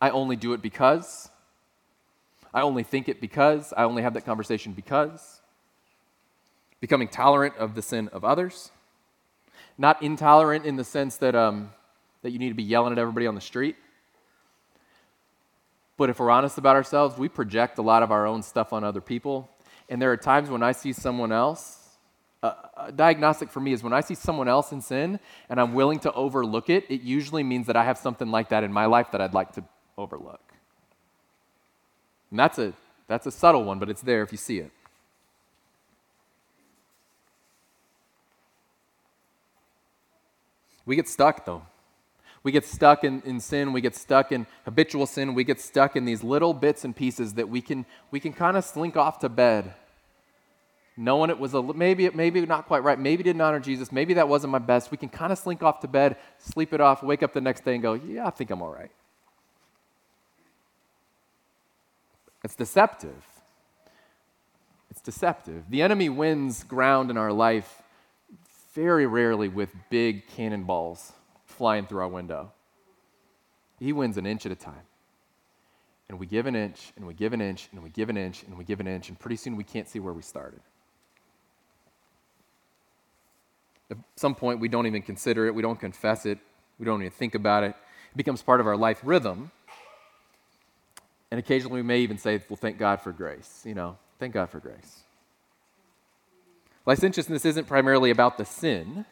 I 0.00 0.10
only 0.10 0.36
do 0.36 0.52
it 0.52 0.62
because. 0.62 1.28
I 2.54 2.62
only 2.62 2.82
think 2.82 3.08
it 3.08 3.20
because. 3.20 3.72
I 3.76 3.84
only 3.84 4.02
have 4.02 4.14
that 4.14 4.24
conversation 4.24 4.72
because. 4.72 5.40
Becoming 6.80 7.08
tolerant 7.08 7.56
of 7.56 7.74
the 7.74 7.82
sin 7.82 8.08
of 8.08 8.24
others 8.24 8.70
not 9.78 10.02
intolerant 10.02 10.64
in 10.64 10.76
the 10.76 10.84
sense 10.84 11.16
that, 11.18 11.34
um, 11.34 11.70
that 12.22 12.30
you 12.30 12.38
need 12.38 12.48
to 12.48 12.54
be 12.54 12.62
yelling 12.62 12.92
at 12.92 12.98
everybody 12.98 13.26
on 13.26 13.34
the 13.34 13.40
street. 13.40 13.76
But 15.96 16.10
if 16.10 16.18
we're 16.18 16.30
honest 16.30 16.58
about 16.58 16.76
ourselves, 16.76 17.16
we 17.18 17.28
project 17.28 17.78
a 17.78 17.82
lot 17.82 18.02
of 18.02 18.10
our 18.10 18.26
own 18.26 18.42
stuff 18.42 18.72
on 18.72 18.84
other 18.84 19.00
people. 19.00 19.48
And 19.88 20.00
there 20.00 20.10
are 20.12 20.16
times 20.16 20.50
when 20.50 20.62
I 20.62 20.72
see 20.72 20.92
someone 20.92 21.32
else, 21.32 21.78
a 22.42 22.90
diagnostic 22.94 23.50
for 23.50 23.60
me 23.60 23.72
is 23.72 23.84
when 23.84 23.92
I 23.92 24.00
see 24.00 24.16
someone 24.16 24.48
else 24.48 24.72
in 24.72 24.80
sin 24.80 25.20
and 25.48 25.60
I'm 25.60 25.74
willing 25.74 26.00
to 26.00 26.12
overlook 26.12 26.70
it, 26.70 26.84
it 26.88 27.02
usually 27.02 27.44
means 27.44 27.68
that 27.68 27.76
I 27.76 27.84
have 27.84 27.98
something 27.98 28.28
like 28.28 28.48
that 28.48 28.64
in 28.64 28.72
my 28.72 28.86
life 28.86 29.12
that 29.12 29.20
I'd 29.20 29.34
like 29.34 29.52
to 29.52 29.64
overlook. 29.96 30.40
And 32.30 32.38
that's 32.38 32.58
a, 32.58 32.72
that's 33.06 33.26
a 33.26 33.30
subtle 33.30 33.64
one, 33.64 33.78
but 33.78 33.88
it's 33.88 34.02
there 34.02 34.22
if 34.22 34.32
you 34.32 34.38
see 34.38 34.58
it. 34.58 34.72
We 40.84 40.96
get 40.96 41.08
stuck, 41.08 41.44
though. 41.44 41.62
We 42.42 42.50
get 42.50 42.64
stuck 42.64 43.04
in, 43.04 43.22
in 43.22 43.38
sin. 43.40 43.72
We 43.72 43.80
get 43.80 43.94
stuck 43.94 44.32
in 44.32 44.46
habitual 44.64 45.06
sin. 45.06 45.34
We 45.34 45.44
get 45.44 45.60
stuck 45.60 45.94
in 45.94 46.04
these 46.04 46.24
little 46.24 46.54
bits 46.54 46.84
and 46.84 46.94
pieces 46.94 47.34
that 47.34 47.48
we 47.48 47.60
can, 47.60 47.86
we 48.10 48.18
can 48.18 48.32
kind 48.32 48.56
of 48.56 48.64
slink 48.64 48.96
off 48.96 49.20
to 49.20 49.28
bed 49.28 49.74
knowing 50.96 51.30
it 51.30 51.38
was 51.38 51.54
a 51.54 51.62
maybe 51.62 52.08
maybe 52.10 52.44
not 52.44 52.66
quite 52.66 52.82
right 52.82 52.98
maybe 52.98 53.22
didn't 53.22 53.40
honor 53.40 53.60
jesus 53.60 53.90
maybe 53.90 54.14
that 54.14 54.28
wasn't 54.28 54.50
my 54.50 54.58
best 54.58 54.90
we 54.90 54.96
can 54.96 55.08
kind 55.08 55.32
of 55.32 55.38
slink 55.38 55.62
off 55.62 55.80
to 55.80 55.88
bed 55.88 56.16
sleep 56.38 56.72
it 56.72 56.80
off 56.80 57.02
wake 57.02 57.22
up 57.22 57.32
the 57.32 57.40
next 57.40 57.64
day 57.64 57.74
and 57.74 57.82
go 57.82 57.94
yeah 57.94 58.26
i 58.26 58.30
think 58.30 58.50
i'm 58.50 58.60
all 58.60 58.72
right 58.72 58.90
it's 62.44 62.54
deceptive 62.54 63.24
it's 64.90 65.00
deceptive 65.00 65.64
the 65.70 65.80
enemy 65.80 66.08
wins 66.08 66.62
ground 66.64 67.10
in 67.10 67.16
our 67.16 67.32
life 67.32 67.81
very 68.72 69.06
rarely 69.06 69.48
with 69.48 69.70
big 69.90 70.26
cannonballs 70.28 71.12
flying 71.44 71.86
through 71.86 72.00
our 72.00 72.08
window. 72.08 72.52
He 73.78 73.92
wins 73.92 74.16
an 74.16 74.26
inch 74.26 74.46
at 74.46 74.52
a 74.52 74.56
time. 74.56 74.86
And 76.08 76.18
we 76.18 76.26
give 76.26 76.46
an 76.46 76.54
inch, 76.54 76.92
and 76.96 77.06
we 77.06 77.14
give 77.14 77.32
an 77.32 77.40
inch, 77.40 77.68
and 77.72 77.82
we 77.82 77.90
give 77.90 78.10
an 78.10 78.16
inch, 78.16 78.42
and 78.42 78.58
we 78.58 78.64
give 78.64 78.80
an 78.80 78.86
inch, 78.86 79.08
and 79.08 79.18
pretty 79.18 79.36
soon 79.36 79.56
we 79.56 79.64
can't 79.64 79.88
see 79.88 79.98
where 79.98 80.12
we 80.12 80.22
started. 80.22 80.60
At 83.90 83.98
some 84.16 84.34
point, 84.34 84.60
we 84.60 84.68
don't 84.68 84.86
even 84.86 85.02
consider 85.02 85.46
it, 85.46 85.54
we 85.54 85.62
don't 85.62 85.80
confess 85.80 86.26
it, 86.26 86.38
we 86.78 86.84
don't 86.84 87.00
even 87.00 87.12
think 87.12 87.34
about 87.34 87.62
it. 87.64 87.74
It 88.10 88.16
becomes 88.16 88.42
part 88.42 88.60
of 88.60 88.66
our 88.66 88.76
life 88.76 89.00
rhythm. 89.02 89.50
And 91.30 91.38
occasionally 91.38 91.80
we 91.80 91.86
may 91.86 92.00
even 92.00 92.18
say, 92.18 92.42
well, 92.48 92.56
thank 92.56 92.78
God 92.78 93.00
for 93.00 93.12
grace. 93.12 93.62
You 93.64 93.74
know, 93.74 93.96
thank 94.18 94.34
God 94.34 94.50
for 94.50 94.60
grace. 94.60 95.04
Licentiousness 96.84 97.44
isn't 97.44 97.66
primarily 97.66 98.10
about 98.10 98.38
the 98.38 98.44
sin, 98.44 99.04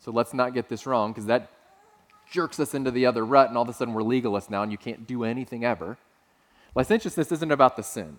so 0.00 0.10
let's 0.10 0.34
not 0.34 0.52
get 0.52 0.68
this 0.68 0.86
wrong, 0.86 1.12
because 1.12 1.26
that 1.26 1.50
jerks 2.30 2.60
us 2.60 2.74
into 2.74 2.90
the 2.90 3.06
other 3.06 3.24
rut, 3.24 3.48
and 3.48 3.56
all 3.56 3.62
of 3.62 3.68
a 3.68 3.72
sudden 3.72 3.94
we're 3.94 4.02
legalists 4.02 4.50
now, 4.50 4.62
and 4.62 4.70
you 4.70 4.78
can't 4.78 5.06
do 5.06 5.24
anything 5.24 5.64
ever. 5.64 5.96
Licentiousness 6.74 7.32
isn't 7.32 7.50
about 7.50 7.76
the 7.76 7.82
sin. 7.82 8.18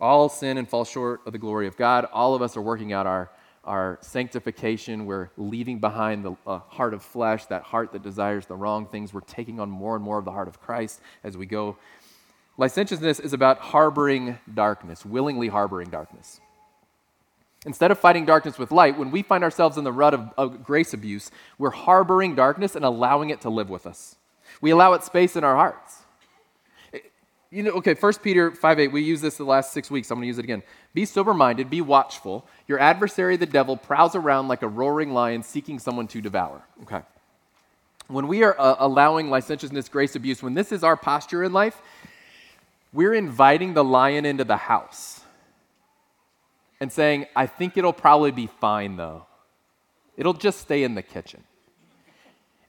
All 0.00 0.28
sin 0.28 0.56
and 0.56 0.68
fall 0.68 0.84
short 0.84 1.20
of 1.26 1.32
the 1.32 1.38
glory 1.38 1.66
of 1.66 1.76
God. 1.76 2.06
All 2.12 2.34
of 2.34 2.42
us 2.42 2.56
are 2.56 2.62
working 2.62 2.92
out 2.92 3.06
our, 3.06 3.30
our 3.64 3.98
sanctification. 4.00 5.06
We're 5.06 5.30
leaving 5.36 5.78
behind 5.78 6.24
the 6.24 6.36
uh, 6.46 6.58
heart 6.68 6.94
of 6.94 7.02
flesh, 7.02 7.46
that 7.46 7.62
heart 7.62 7.92
that 7.92 8.02
desires 8.02 8.46
the 8.46 8.56
wrong 8.56 8.86
things. 8.86 9.12
We're 9.12 9.20
taking 9.20 9.60
on 9.60 9.70
more 9.70 9.94
and 9.94 10.04
more 10.04 10.18
of 10.18 10.24
the 10.24 10.32
heart 10.32 10.48
of 10.48 10.60
Christ 10.60 11.00
as 11.22 11.36
we 11.36 11.46
go. 11.46 11.76
Licentiousness 12.56 13.20
is 13.20 13.32
about 13.32 13.58
harboring 13.58 14.38
darkness, 14.52 15.04
willingly 15.04 15.48
harboring 15.48 15.90
darkness. 15.90 16.40
Instead 17.64 17.90
of 17.90 17.98
fighting 17.98 18.26
darkness 18.26 18.58
with 18.58 18.70
light, 18.70 18.98
when 18.98 19.10
we 19.10 19.22
find 19.22 19.42
ourselves 19.42 19.78
in 19.78 19.84
the 19.84 19.92
rut 19.92 20.12
of, 20.12 20.28
of, 20.36 20.64
grace 20.64 20.92
abuse, 20.92 21.30
we're 21.58 21.70
harboring 21.70 22.34
darkness 22.34 22.76
and 22.76 22.84
allowing 22.84 23.30
it 23.30 23.40
to 23.40 23.48
live 23.48 23.70
with 23.70 23.86
us. 23.86 24.16
We 24.60 24.70
allow 24.70 24.92
it 24.92 25.02
space 25.02 25.34
in 25.34 25.44
our 25.44 25.54
hearts. 25.54 26.02
You 27.50 27.62
know, 27.62 27.70
okay, 27.72 27.94
1 27.94 28.14
Peter 28.22 28.50
5 28.50 28.80
8, 28.80 28.88
we 28.88 29.02
use 29.02 29.20
this 29.20 29.36
the 29.36 29.44
last 29.44 29.72
six 29.72 29.90
weeks. 29.90 30.10
I'm 30.10 30.16
going 30.16 30.24
to 30.24 30.26
use 30.26 30.38
it 30.38 30.44
again. 30.44 30.62
Be 30.92 31.04
sober 31.04 31.32
minded, 31.32 31.70
be 31.70 31.80
watchful. 31.80 32.46
Your 32.66 32.78
adversary, 32.80 33.36
the 33.36 33.46
devil, 33.46 33.76
prowls 33.76 34.14
around 34.14 34.48
like 34.48 34.62
a 34.62 34.68
roaring 34.68 35.12
lion 35.12 35.42
seeking 35.42 35.78
someone 35.78 36.08
to 36.08 36.20
devour. 36.20 36.62
Okay. 36.82 37.00
When 38.08 38.28
we 38.28 38.42
are 38.42 38.58
uh, 38.58 38.76
allowing 38.80 39.30
licentiousness, 39.30 39.88
grace 39.88 40.14
abuse, 40.16 40.42
when 40.42 40.54
this 40.54 40.72
is 40.72 40.84
our 40.84 40.96
posture 40.96 41.44
in 41.44 41.52
life, 41.52 41.80
we're 42.92 43.14
inviting 43.14 43.72
the 43.72 43.84
lion 43.84 44.26
into 44.26 44.44
the 44.44 44.56
house 44.56 45.13
and 46.80 46.92
saying, 46.92 47.26
I 47.34 47.46
think 47.46 47.76
it'll 47.76 47.92
probably 47.92 48.30
be 48.30 48.46
fine 48.46 48.96
though. 48.96 49.26
It'll 50.16 50.34
just 50.34 50.60
stay 50.60 50.84
in 50.84 50.94
the 50.94 51.02
kitchen. 51.02 51.44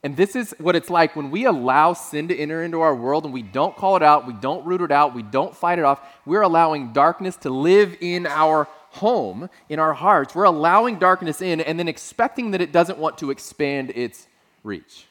And 0.04 0.16
this 0.16 0.36
is 0.36 0.54
what 0.60 0.76
it's 0.76 0.92
like 0.92 1.16
when 1.16 1.32
we 1.32 1.46
allow 1.46 1.94
sin 1.94 2.28
to 2.28 2.38
enter 2.38 2.64
into 2.64 2.82
our 2.82 2.96
world 2.96 3.26
and 3.26 3.34
we 3.34 3.42
don't 3.42 3.76
call 3.76 3.96
it 3.96 4.04
out, 4.04 4.28
we 4.28 4.34
don't 4.34 4.64
root 4.64 4.82
it 4.82 4.92
out, 4.92 5.16
we 5.16 5.24
don't 5.24 5.56
fight 5.56 5.80
it 5.80 5.86
off. 5.86 6.00
We're 6.28 6.44
allowing 6.44 6.94
darkness 6.94 7.36
to 7.38 7.50
live 7.50 7.98
in 8.02 8.28
our 8.28 8.68
home, 8.92 9.50
in 9.68 9.80
our 9.80 9.94
hearts. 9.94 10.36
We're 10.36 10.44
allowing 10.44 11.00
darkness 11.00 11.42
in 11.42 11.60
and 11.60 11.80
then 11.80 11.88
expecting 11.88 12.52
that 12.52 12.62
it 12.62 12.72
doesn't 12.72 13.00
want 13.00 13.18
to 13.18 13.32
expand 13.32 13.92
its 13.96 14.28
reach. 14.64 15.08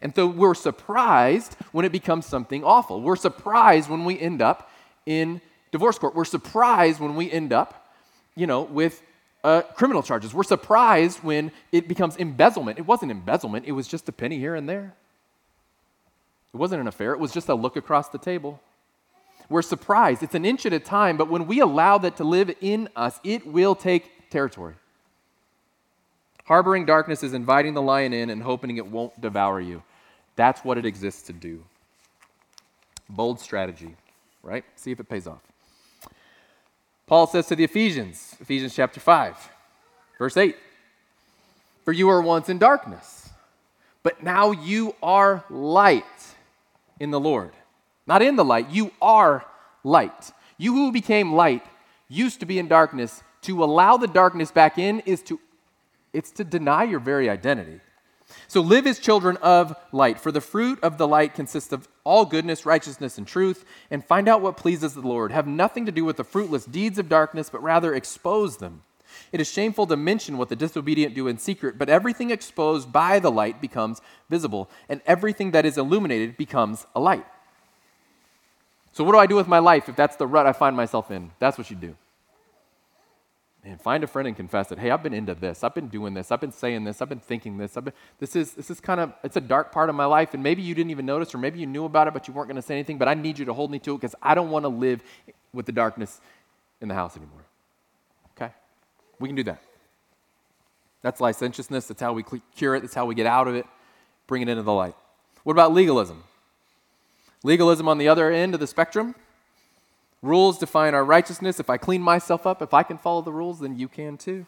And 0.00 0.14
so 0.14 0.26
we're 0.26 0.54
surprised 0.54 1.54
when 1.72 1.84
it 1.84 1.92
becomes 1.92 2.24
something 2.24 2.64
awful. 2.64 3.02
We're 3.02 3.14
surprised 3.16 3.90
when 3.90 4.06
we 4.06 4.18
end 4.18 4.40
up 4.40 4.70
in 5.04 5.42
divorce 5.70 5.98
court. 5.98 6.14
We're 6.14 6.24
surprised 6.24 6.98
when 6.98 7.14
we 7.14 7.30
end 7.30 7.52
up 7.52 7.81
you 8.34 8.46
know, 8.46 8.62
with 8.62 9.02
uh, 9.44 9.62
criminal 9.62 10.02
charges. 10.02 10.32
We're 10.32 10.42
surprised 10.44 11.22
when 11.22 11.50
it 11.72 11.88
becomes 11.88 12.16
embezzlement. 12.16 12.78
It 12.78 12.86
wasn't 12.86 13.10
embezzlement, 13.10 13.66
it 13.66 13.72
was 13.72 13.88
just 13.88 14.08
a 14.08 14.12
penny 14.12 14.38
here 14.38 14.54
and 14.54 14.68
there. 14.68 14.94
It 16.54 16.56
wasn't 16.56 16.80
an 16.80 16.86
affair, 16.86 17.12
it 17.12 17.18
was 17.18 17.32
just 17.32 17.48
a 17.48 17.54
look 17.54 17.76
across 17.76 18.08
the 18.08 18.18
table. 18.18 18.60
We're 19.48 19.62
surprised. 19.62 20.22
It's 20.22 20.34
an 20.34 20.44
inch 20.44 20.64
at 20.64 20.72
a 20.72 20.78
time, 20.78 21.16
but 21.16 21.28
when 21.28 21.46
we 21.46 21.60
allow 21.60 21.98
that 21.98 22.16
to 22.16 22.24
live 22.24 22.54
in 22.60 22.88
us, 22.96 23.20
it 23.22 23.46
will 23.46 23.74
take 23.74 24.30
territory. 24.30 24.74
Harboring 26.44 26.86
darkness 26.86 27.22
is 27.22 27.34
inviting 27.34 27.74
the 27.74 27.82
lion 27.82 28.12
in 28.12 28.30
and 28.30 28.42
hoping 28.42 28.76
it 28.76 28.86
won't 28.86 29.20
devour 29.20 29.60
you. 29.60 29.82
That's 30.36 30.64
what 30.64 30.78
it 30.78 30.86
exists 30.86 31.22
to 31.24 31.32
do. 31.32 31.62
Bold 33.08 33.40
strategy, 33.40 33.94
right? 34.42 34.64
See 34.76 34.90
if 34.90 35.00
it 35.00 35.08
pays 35.08 35.26
off. 35.26 35.42
Paul 37.06 37.26
says 37.26 37.46
to 37.46 37.56
the 37.56 37.64
Ephesians, 37.64 38.36
Ephesians 38.40 38.74
chapter 38.74 39.00
5, 39.00 39.50
verse 40.18 40.36
8 40.36 40.56
For 41.84 41.92
you 41.92 42.06
were 42.06 42.22
once 42.22 42.48
in 42.48 42.58
darkness, 42.58 43.30
but 44.02 44.22
now 44.22 44.50
you 44.50 44.94
are 45.02 45.44
light 45.50 46.04
in 47.00 47.10
the 47.10 47.20
Lord. 47.20 47.52
Not 48.06 48.22
in 48.22 48.36
the 48.36 48.44
light, 48.44 48.70
you 48.70 48.92
are 49.00 49.44
light. 49.84 50.32
You 50.58 50.72
who 50.74 50.92
became 50.92 51.34
light 51.34 51.64
used 52.08 52.40
to 52.40 52.46
be 52.46 52.58
in 52.58 52.68
darkness. 52.68 53.22
To 53.42 53.64
allow 53.64 53.96
the 53.96 54.06
darkness 54.06 54.52
back 54.52 54.78
in 54.78 55.00
is 55.00 55.22
to 55.24 55.40
it's 56.12 56.30
to 56.32 56.44
deny 56.44 56.84
your 56.84 57.00
very 57.00 57.30
identity. 57.30 57.80
So 58.48 58.60
live 58.60 58.86
as 58.86 58.98
children 58.98 59.36
of 59.38 59.76
light, 59.92 60.20
for 60.20 60.32
the 60.32 60.40
fruit 60.40 60.78
of 60.82 60.98
the 60.98 61.08
light 61.08 61.34
consists 61.34 61.72
of 61.72 61.88
all 62.04 62.24
goodness, 62.24 62.66
righteousness, 62.66 63.18
and 63.18 63.26
truth, 63.26 63.64
and 63.90 64.04
find 64.04 64.28
out 64.28 64.40
what 64.40 64.56
pleases 64.56 64.94
the 64.94 65.00
Lord. 65.00 65.32
Have 65.32 65.46
nothing 65.46 65.86
to 65.86 65.92
do 65.92 66.04
with 66.04 66.16
the 66.16 66.24
fruitless 66.24 66.64
deeds 66.64 66.98
of 66.98 67.08
darkness, 67.08 67.50
but 67.50 67.62
rather 67.62 67.94
expose 67.94 68.58
them. 68.58 68.82
It 69.30 69.40
is 69.40 69.50
shameful 69.50 69.86
to 69.86 69.96
mention 69.96 70.38
what 70.38 70.48
the 70.48 70.56
disobedient 70.56 71.14
do 71.14 71.28
in 71.28 71.38
secret, 71.38 71.78
but 71.78 71.88
everything 71.88 72.30
exposed 72.30 72.92
by 72.92 73.18
the 73.18 73.30
light 73.30 73.60
becomes 73.60 74.00
visible, 74.28 74.70
and 74.88 75.00
everything 75.06 75.52
that 75.52 75.66
is 75.66 75.78
illuminated 75.78 76.36
becomes 76.36 76.86
a 76.94 77.00
light. 77.00 77.26
So, 78.92 79.04
what 79.04 79.12
do 79.12 79.18
I 79.18 79.26
do 79.26 79.36
with 79.36 79.48
my 79.48 79.58
life 79.58 79.88
if 79.88 79.96
that's 79.96 80.16
the 80.16 80.26
rut 80.26 80.46
I 80.46 80.52
find 80.52 80.76
myself 80.76 81.10
in? 81.10 81.30
That's 81.38 81.56
what 81.56 81.70
you 81.70 81.76
do. 81.76 81.96
Man, 83.64 83.78
find 83.78 84.02
a 84.02 84.08
friend 84.08 84.26
and 84.26 84.36
confess 84.36 84.72
it. 84.72 84.78
Hey, 84.78 84.90
I've 84.90 85.04
been 85.04 85.14
into 85.14 85.34
this. 85.34 85.62
I've 85.62 85.74
been 85.74 85.86
doing 85.86 86.14
this. 86.14 86.32
I've 86.32 86.40
been 86.40 86.50
saying 86.50 86.82
this. 86.82 87.00
I've 87.00 87.08
been 87.08 87.20
thinking 87.20 87.58
this. 87.58 87.76
I've 87.76 87.84
been, 87.84 87.94
this 88.18 88.34
is 88.34 88.54
this 88.54 88.70
is 88.70 88.80
kind 88.80 88.98
of 88.98 89.12
it's 89.22 89.36
a 89.36 89.40
dark 89.40 89.70
part 89.70 89.88
of 89.88 89.94
my 89.94 90.04
life, 90.04 90.34
and 90.34 90.42
maybe 90.42 90.62
you 90.62 90.74
didn't 90.74 90.90
even 90.90 91.06
notice, 91.06 91.32
or 91.32 91.38
maybe 91.38 91.60
you 91.60 91.66
knew 91.66 91.84
about 91.84 92.08
it, 92.08 92.14
but 92.14 92.26
you 92.26 92.34
weren't 92.34 92.48
going 92.48 92.56
to 92.56 92.62
say 92.62 92.74
anything. 92.74 92.98
But 92.98 93.06
I 93.06 93.14
need 93.14 93.38
you 93.38 93.44
to 93.44 93.52
hold 93.52 93.70
me 93.70 93.78
to 93.80 93.94
it 93.94 94.00
because 94.00 94.16
I 94.20 94.34
don't 94.34 94.50
want 94.50 94.64
to 94.64 94.68
live 94.68 95.02
with 95.52 95.66
the 95.66 95.72
darkness 95.72 96.20
in 96.80 96.88
the 96.88 96.94
house 96.94 97.16
anymore. 97.16 97.44
Okay, 98.36 98.52
we 99.20 99.28
can 99.28 99.36
do 99.36 99.44
that. 99.44 99.62
That's 101.02 101.20
licentiousness. 101.20 101.86
That's 101.86 102.00
how 102.00 102.12
we 102.12 102.24
cure 102.56 102.74
it. 102.74 102.80
That's 102.80 102.94
how 102.94 103.06
we 103.06 103.14
get 103.14 103.26
out 103.26 103.46
of 103.46 103.54
it, 103.54 103.66
bring 104.26 104.42
it 104.42 104.48
into 104.48 104.62
the 104.62 104.72
light. 104.72 104.96
What 105.44 105.52
about 105.52 105.72
legalism? 105.72 106.24
Legalism 107.44 107.86
on 107.88 107.98
the 107.98 108.08
other 108.08 108.30
end 108.30 108.54
of 108.54 108.60
the 108.60 108.66
spectrum 108.66 109.14
Rules 110.22 110.58
define 110.58 110.94
our 110.94 111.04
righteousness. 111.04 111.58
If 111.58 111.68
I 111.68 111.76
clean 111.76 112.00
myself 112.00 112.46
up, 112.46 112.62
if 112.62 112.72
I 112.72 112.84
can 112.84 112.96
follow 112.96 113.22
the 113.22 113.32
rules, 113.32 113.58
then 113.60 113.76
you 113.76 113.88
can 113.88 114.16
too. 114.16 114.46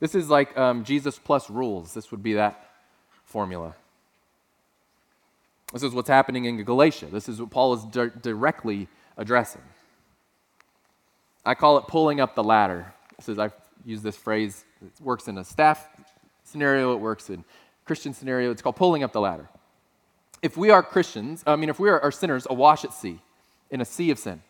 This 0.00 0.14
is 0.14 0.30
like 0.30 0.56
um, 0.56 0.84
Jesus 0.84 1.18
plus 1.18 1.50
rules. 1.50 1.92
This 1.92 2.10
would 2.10 2.22
be 2.22 2.34
that 2.34 2.70
formula. 3.24 3.74
This 5.72 5.82
is 5.82 5.92
what's 5.92 6.08
happening 6.08 6.46
in 6.46 6.62
Galatia. 6.64 7.06
This 7.06 7.28
is 7.28 7.40
what 7.40 7.50
Paul 7.50 7.74
is 7.74 7.84
di- 7.84 8.10
directly 8.22 8.88
addressing. 9.18 9.60
I 11.44 11.54
call 11.54 11.76
it 11.78 11.86
pulling 11.86 12.20
up 12.20 12.34
the 12.34 12.44
ladder. 12.44 12.94
This 13.16 13.28
is, 13.28 13.38
I've 13.38 13.52
used 13.84 14.02
this 14.02 14.16
phrase. 14.16 14.64
It 14.80 14.92
works 15.02 15.28
in 15.28 15.36
a 15.36 15.44
staff 15.44 15.88
scenario, 16.44 16.94
it 16.94 17.00
works 17.00 17.28
in 17.28 17.44
Christian 17.84 18.14
scenario. 18.14 18.50
It's 18.50 18.62
called 18.62 18.76
pulling 18.76 19.02
up 19.02 19.12
the 19.12 19.20
ladder. 19.20 19.48
If 20.40 20.56
we 20.56 20.70
are 20.70 20.82
Christians, 20.82 21.42
I 21.46 21.56
mean, 21.56 21.68
if 21.68 21.78
we 21.78 21.90
are, 21.90 22.00
are 22.00 22.12
sinners 22.12 22.46
awash 22.48 22.84
at 22.84 22.94
sea, 22.94 23.20
in 23.70 23.80
a 23.80 23.84
sea 23.84 24.10
of 24.10 24.18
sin. 24.18 24.42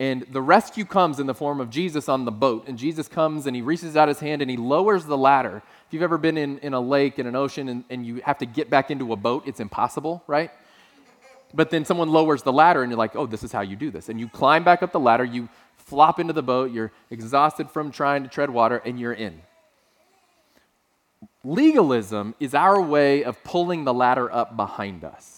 And 0.00 0.26
the 0.30 0.40
rescue 0.40 0.84
comes 0.84 1.18
in 1.18 1.26
the 1.26 1.34
form 1.34 1.60
of 1.60 1.70
Jesus 1.70 2.08
on 2.08 2.24
the 2.24 2.30
boat. 2.30 2.68
And 2.68 2.78
Jesus 2.78 3.08
comes 3.08 3.46
and 3.46 3.56
he 3.56 3.62
reaches 3.62 3.96
out 3.96 4.06
his 4.06 4.20
hand 4.20 4.42
and 4.42 4.50
he 4.50 4.56
lowers 4.56 5.04
the 5.04 5.18
ladder. 5.18 5.62
If 5.86 5.92
you've 5.94 6.02
ever 6.02 6.18
been 6.18 6.36
in, 6.36 6.58
in 6.58 6.72
a 6.72 6.80
lake, 6.80 7.18
in 7.18 7.26
an 7.26 7.34
ocean, 7.34 7.68
and, 7.68 7.84
and 7.90 8.06
you 8.06 8.20
have 8.24 8.38
to 8.38 8.46
get 8.46 8.70
back 8.70 8.92
into 8.92 9.12
a 9.12 9.16
boat, 9.16 9.42
it's 9.46 9.58
impossible, 9.58 10.22
right? 10.28 10.52
But 11.52 11.70
then 11.70 11.84
someone 11.84 12.10
lowers 12.10 12.42
the 12.42 12.52
ladder 12.52 12.82
and 12.82 12.90
you're 12.90 12.98
like, 12.98 13.16
oh, 13.16 13.26
this 13.26 13.42
is 13.42 13.50
how 13.50 13.62
you 13.62 13.74
do 13.74 13.90
this. 13.90 14.08
And 14.08 14.20
you 14.20 14.28
climb 14.28 14.62
back 14.62 14.82
up 14.82 14.92
the 14.92 15.00
ladder, 15.00 15.24
you 15.24 15.48
flop 15.76 16.20
into 16.20 16.32
the 16.32 16.42
boat, 16.42 16.70
you're 16.70 16.92
exhausted 17.10 17.70
from 17.70 17.90
trying 17.90 18.22
to 18.22 18.28
tread 18.28 18.50
water, 18.50 18.76
and 18.84 19.00
you're 19.00 19.14
in. 19.14 19.40
Legalism 21.42 22.34
is 22.38 22.54
our 22.54 22.80
way 22.80 23.24
of 23.24 23.42
pulling 23.42 23.84
the 23.84 23.94
ladder 23.94 24.30
up 24.30 24.56
behind 24.56 25.02
us. 25.02 25.37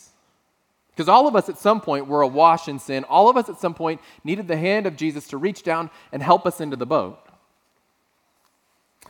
Because 1.00 1.08
all 1.08 1.26
of 1.26 1.34
us 1.34 1.48
at 1.48 1.56
some 1.56 1.80
point 1.80 2.08
were 2.08 2.20
awash 2.20 2.68
in 2.68 2.78
sin. 2.78 3.04
All 3.04 3.30
of 3.30 3.38
us 3.38 3.48
at 3.48 3.58
some 3.58 3.72
point 3.72 4.02
needed 4.22 4.46
the 4.48 4.56
hand 4.58 4.86
of 4.86 4.96
Jesus 4.96 5.28
to 5.28 5.38
reach 5.38 5.62
down 5.62 5.88
and 6.12 6.22
help 6.22 6.44
us 6.44 6.60
into 6.60 6.76
the 6.76 6.84
boat. 6.84 7.18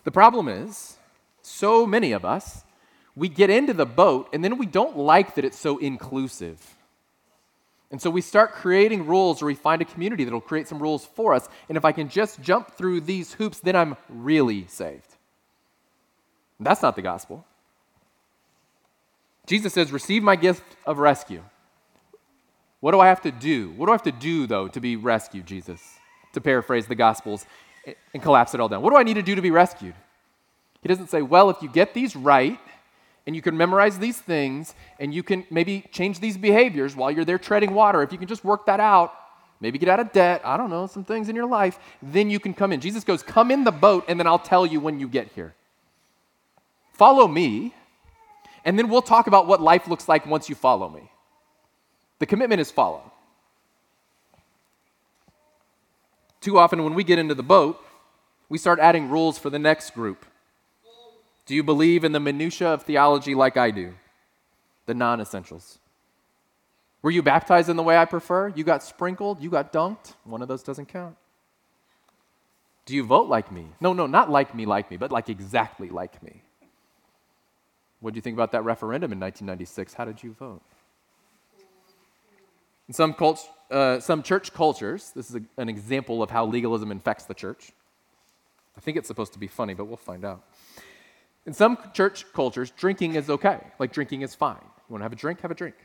The 0.05 0.13
problem 0.13 0.47
is, 0.47 0.99
so 1.43 1.89
many 1.89 2.13
of 2.13 2.25
us, 2.25 2.63
we 3.17 3.29
get 3.29 3.51
into 3.51 3.75
the 3.75 3.87
boat 3.87 4.29
and 4.33 4.45
then 4.45 4.57
we 4.57 4.67
don't 4.67 4.99
like 4.99 5.35
that 5.35 5.45
it's 5.45 5.59
so 5.59 5.79
inclusive. 5.79 6.65
And 7.91 8.01
so 8.01 8.09
we 8.09 8.21
start 8.21 8.53
creating 8.53 9.09
rules 9.09 9.43
or 9.43 9.47
we 9.47 9.57
find 9.57 9.83
a 9.83 9.85
community 9.85 10.23
that'll 10.23 10.41
create 10.41 10.69
some 10.69 10.79
rules 10.79 11.05
for 11.05 11.35
us. 11.35 11.49
And 11.69 11.77
if 11.77 11.85
I 11.85 11.91
can 11.91 12.09
just 12.09 12.41
jump 12.41 12.71
through 12.71 13.01
these 13.01 13.33
hoops, 13.33 13.59
then 13.59 13.75
I'm 13.75 13.97
really 14.09 14.69
saved. 14.69 15.17
That's 16.61 16.83
not 16.83 16.95
the 16.95 17.03
gospel. 17.03 17.45
Jesus 19.45 19.73
says, 19.73 19.91
Receive 19.91 20.23
my 20.23 20.37
gift 20.37 20.77
of 20.87 20.99
rescue. 20.99 21.43
What 22.81 22.93
do 22.93 23.01
I 23.01 23.07
have 23.09 23.21
to 23.23 23.31
do? 23.31 23.71
What 23.73 23.87
do 23.87 23.93
I 23.93 23.95
have 23.95 24.03
to 24.05 24.13
do, 24.13 24.47
though, 24.47 24.69
to 24.69 24.81
be 24.81 24.97
rescued, 24.97 25.47
Jesus? 25.47 25.83
To 26.33 26.41
paraphrase 26.41 26.87
the 26.87 26.95
Gospels 26.95 27.45
and 28.15 28.23
collapse 28.23 28.55
it 28.55 28.61
all 28.61 28.69
down. 28.69 28.83
What 28.83 28.91
do 28.91 28.97
I 28.97 29.03
need 29.03 29.15
to 29.15 29.23
do 29.23 29.35
to 29.35 29.43
be 29.43 29.51
rescued? 29.51 29.95
He 30.83 30.89
doesn't 30.89 31.11
say, 31.11 31.23
well, 31.23 31.51
if 31.51 31.61
you 31.61 31.69
get 31.69 31.93
these 31.93 32.17
right, 32.17 32.59
and 33.27 33.37
you 33.37 33.43
can 33.43 33.57
memorize 33.57 33.99
these 33.99 34.19
things, 34.19 34.75
and 34.99 35.13
you 35.13 35.23
can 35.23 35.47
maybe 35.51 35.85
change 35.93 36.21
these 36.21 36.39
behaviors 36.39 36.97
while 36.97 37.11
you're 37.11 37.25
there 37.25 37.39
treading 37.39 37.75
water, 37.75 38.03
if 38.03 38.13
you 38.13 38.19
can 38.19 38.29
just 38.29 38.45
work 38.45 38.65
that 38.67 38.81
out, 38.81 39.15
maybe 39.61 39.79
get 39.79 39.91
out 39.91 40.01
of 40.01 40.11
debt, 40.13 40.41
I 40.43 40.57
don't 40.57 40.71
know, 40.71 40.87
some 40.87 41.05
things 41.05 41.29
in 41.29 41.37
your 41.37 41.47
life, 41.47 41.79
then 42.03 42.31
you 42.31 42.41
can 42.41 42.55
come 42.55 42.73
in. 42.73 42.81
Jesus 42.81 43.05
goes, 43.05 43.23
Come 43.23 43.51
in 43.51 43.65
the 43.65 43.73
boat, 43.73 44.07
and 44.09 44.19
then 44.19 44.27
I'll 44.27 44.39
tell 44.39 44.65
you 44.65 44.81
when 44.81 44.99
you 44.99 45.07
get 45.07 45.29
here. 45.33 45.55
Follow 46.93 47.29
me, 47.29 47.75
and 48.65 48.79
then 48.79 48.89
we'll 48.89 49.03
talk 49.03 49.27
about 49.27 49.47
what 49.47 49.61
life 49.61 49.87
looks 49.87 50.09
like 50.09 50.27
once 50.27 50.49
you 50.49 50.55
follow 50.55 50.89
me. 50.89 51.11
The 52.21 52.27
commitment 52.27 52.61
is 52.61 52.71
follow. 52.71 53.11
Too 56.41 56.57
often, 56.59 56.85
when 56.85 56.95
we 56.95 57.03
get 57.03 57.19
into 57.19 57.35
the 57.35 57.43
boat, 57.43 57.85
we 58.49 58.57
start 58.57 58.79
adding 58.79 59.11
rules 59.11 59.39
for 59.39 59.51
the 59.51 59.59
next 59.59 59.95
group. 59.95 60.25
Do 61.47 61.55
you 61.55 61.63
believe 61.63 62.05
in 62.05 62.13
the 62.13 62.21
minutiae 62.21 62.69
of 62.69 62.85
theology 62.85 63.35
like 63.35 63.57
I 63.57 63.71
do? 63.71 63.95
The 64.87 64.95
non 64.95 65.21
essentials. 65.21 65.79
Were 67.03 67.11
you 67.11 67.23
baptized 67.23 67.69
in 67.69 67.77
the 67.77 67.83
way 67.83 67.97
I 67.97 68.05
prefer? 68.05 68.49
You 68.49 68.65
got 68.65 68.83
sprinkled? 68.83 69.41
You 69.41 69.51
got 69.51 69.73
dunked? 69.73 70.15
One 70.25 70.43
of 70.43 70.49
those 70.49 70.63
doesn't 70.63 70.87
count. 70.87 71.17
Do 72.85 72.95
you 72.95 73.05
vote 73.05 73.29
like 73.29 73.51
me? 73.51 73.67
No, 73.81 73.93
no, 73.93 74.07
not 74.07 74.31
like 74.31 74.55
me, 74.55 74.67
like 74.67 74.91
me, 74.91 74.97
but 74.97 75.11
like 75.11 75.29
exactly 75.29 75.89
like 75.89 76.23
me. 76.23 76.43
What 78.01 78.13
do 78.13 78.19
you 78.19 78.23
think 78.23 78.35
about 78.35 78.53
that 78.53 78.65
referendum 78.65 79.13
in 79.13 79.21
1996? 79.21 79.95
How 79.95 80.05
did 80.05 80.23
you 80.23 80.33
vote? 80.33 80.63
In 82.91 82.95
some, 82.95 83.15
cult, 83.15 83.49
uh, 83.71 84.01
some 84.01 84.21
church 84.21 84.53
cultures, 84.53 85.13
this 85.15 85.31
is 85.31 85.37
a, 85.37 85.43
an 85.59 85.69
example 85.69 86.25
of 86.25 86.31
how 86.33 86.45
legalism 86.45 86.91
infects 86.91 87.23
the 87.23 87.35
church. 87.35 87.71
I 88.77 88.81
think 88.81 88.97
it's 88.97 89.07
supposed 89.07 89.33
to 89.35 89.39
be 89.39 89.47
funny, 89.47 89.75
but 89.75 89.85
we'll 89.85 89.97
find 89.97 90.25
out. 90.25 90.43
In 91.47 91.53
some 91.53 91.79
church 91.95 92.25
cultures, 92.33 92.73
drinking 92.73 93.15
is 93.15 93.31
okay. 93.31 93.61
Like 93.79 93.93
drinking 93.93 94.23
is 94.23 94.35
fine. 94.35 94.59
You 94.61 94.93
want 94.93 95.03
to 95.03 95.05
have 95.05 95.13
a 95.13 95.15
drink? 95.15 95.41
Have 95.43 95.53
a 95.53 95.55
drink. 95.55 95.77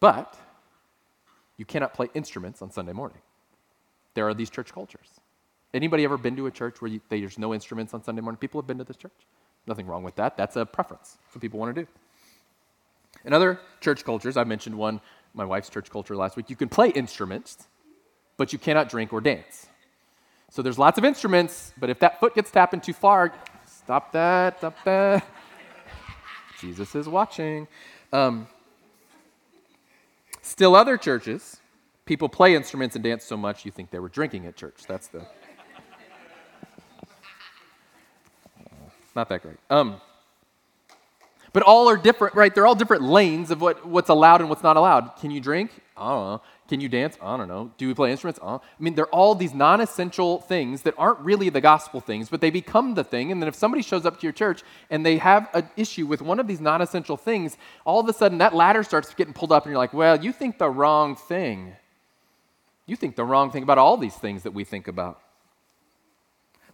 But 0.00 0.36
you 1.56 1.64
cannot 1.64 1.94
play 1.94 2.10
instruments 2.12 2.60
on 2.60 2.70
Sunday 2.70 2.92
morning. 2.92 3.22
There 4.12 4.28
are 4.28 4.34
these 4.34 4.50
church 4.50 4.70
cultures. 4.70 5.08
Anybody 5.72 6.04
ever 6.04 6.18
been 6.18 6.36
to 6.36 6.44
a 6.44 6.50
church 6.50 6.82
where 6.82 6.90
you, 6.90 7.00
there's 7.08 7.38
no 7.38 7.54
instruments 7.54 7.94
on 7.94 8.04
Sunday 8.04 8.20
morning? 8.20 8.36
People 8.36 8.60
have 8.60 8.66
been 8.66 8.76
to 8.76 8.84
this 8.84 8.98
church. 8.98 9.26
Nothing 9.66 9.86
wrong 9.86 10.02
with 10.02 10.16
that. 10.16 10.36
That's 10.36 10.56
a 10.56 10.66
preference. 10.66 11.16
That's 11.24 11.36
what 11.36 11.40
people 11.40 11.58
want 11.58 11.74
to 11.74 11.84
do. 11.84 11.88
In 13.24 13.32
other 13.32 13.58
church 13.80 14.04
cultures, 14.04 14.36
I 14.36 14.44
mentioned 14.44 14.76
one, 14.76 15.00
my 15.32 15.44
wife's 15.44 15.68
church 15.70 15.90
culture 15.90 16.14
last 16.14 16.36
week, 16.36 16.50
you 16.50 16.56
can 16.56 16.68
play 16.68 16.90
instruments, 16.90 17.66
but 18.36 18.52
you 18.52 18.58
cannot 18.58 18.88
drink 18.88 19.12
or 19.12 19.20
dance. 19.20 19.66
So 20.50 20.62
there's 20.62 20.78
lots 20.78 20.98
of 20.98 21.04
instruments, 21.04 21.72
but 21.78 21.90
if 21.90 21.98
that 22.00 22.20
foot 22.20 22.34
gets 22.34 22.50
tapping 22.50 22.80
too 22.80 22.92
far, 22.92 23.32
stop 23.66 24.12
that, 24.12 24.58
stop 24.58 24.76
that. 24.84 25.26
Jesus 26.60 26.94
is 26.94 27.08
watching. 27.08 27.66
Um, 28.12 28.46
still, 30.40 30.76
other 30.76 30.96
churches, 30.96 31.60
people 32.04 32.28
play 32.28 32.54
instruments 32.54 32.94
and 32.94 33.02
dance 33.02 33.24
so 33.24 33.36
much 33.36 33.64
you 33.64 33.72
think 33.72 33.90
they 33.90 33.98
were 33.98 34.08
drinking 34.08 34.46
at 34.46 34.54
church. 34.54 34.84
That's 34.86 35.08
the. 35.08 35.26
Not 39.16 39.28
that 39.28 39.42
great. 39.42 39.56
Um, 39.70 40.00
but 41.54 41.62
all 41.62 41.88
are 41.88 41.96
different, 41.96 42.34
right? 42.34 42.52
They're 42.52 42.66
all 42.66 42.74
different 42.74 43.04
lanes 43.04 43.52
of 43.52 43.60
what, 43.60 43.86
what's 43.86 44.08
allowed 44.10 44.40
and 44.40 44.50
what's 44.50 44.64
not 44.64 44.76
allowed. 44.76 45.16
Can 45.20 45.30
you 45.30 45.40
drink? 45.40 45.70
I 45.96 46.10
don't 46.10 46.24
know. 46.24 46.42
Can 46.68 46.80
you 46.80 46.88
dance? 46.88 47.16
I 47.22 47.36
don't 47.36 47.46
know. 47.46 47.70
Do 47.78 47.86
we 47.86 47.94
play 47.94 48.10
instruments? 48.10 48.40
I, 48.42 48.56
I 48.56 48.60
mean, 48.80 48.96
they're 48.96 49.06
all 49.06 49.36
these 49.36 49.54
non 49.54 49.80
essential 49.80 50.40
things 50.40 50.82
that 50.82 50.94
aren't 50.98 51.20
really 51.20 51.50
the 51.50 51.60
gospel 51.60 52.00
things, 52.00 52.28
but 52.28 52.40
they 52.40 52.50
become 52.50 52.94
the 52.94 53.04
thing. 53.04 53.30
And 53.30 53.40
then 53.40 53.48
if 53.48 53.54
somebody 53.54 53.84
shows 53.84 54.04
up 54.04 54.18
to 54.18 54.26
your 54.26 54.32
church 54.32 54.64
and 54.90 55.06
they 55.06 55.18
have 55.18 55.48
an 55.54 55.68
issue 55.76 56.06
with 56.06 56.20
one 56.20 56.40
of 56.40 56.48
these 56.48 56.60
non 56.60 56.82
essential 56.82 57.16
things, 57.16 57.56
all 57.84 58.00
of 58.00 58.08
a 58.08 58.12
sudden 58.12 58.38
that 58.38 58.52
ladder 58.52 58.82
starts 58.82 59.14
getting 59.14 59.32
pulled 59.32 59.52
up 59.52 59.64
and 59.64 59.70
you're 59.70 59.78
like, 59.78 59.94
well, 59.94 60.22
you 60.22 60.32
think 60.32 60.58
the 60.58 60.68
wrong 60.68 61.14
thing. 61.14 61.76
You 62.86 62.96
think 62.96 63.14
the 63.14 63.24
wrong 63.24 63.52
thing 63.52 63.62
about 63.62 63.78
all 63.78 63.96
these 63.96 64.16
things 64.16 64.42
that 64.42 64.54
we 64.54 64.64
think 64.64 64.88
about. 64.88 65.20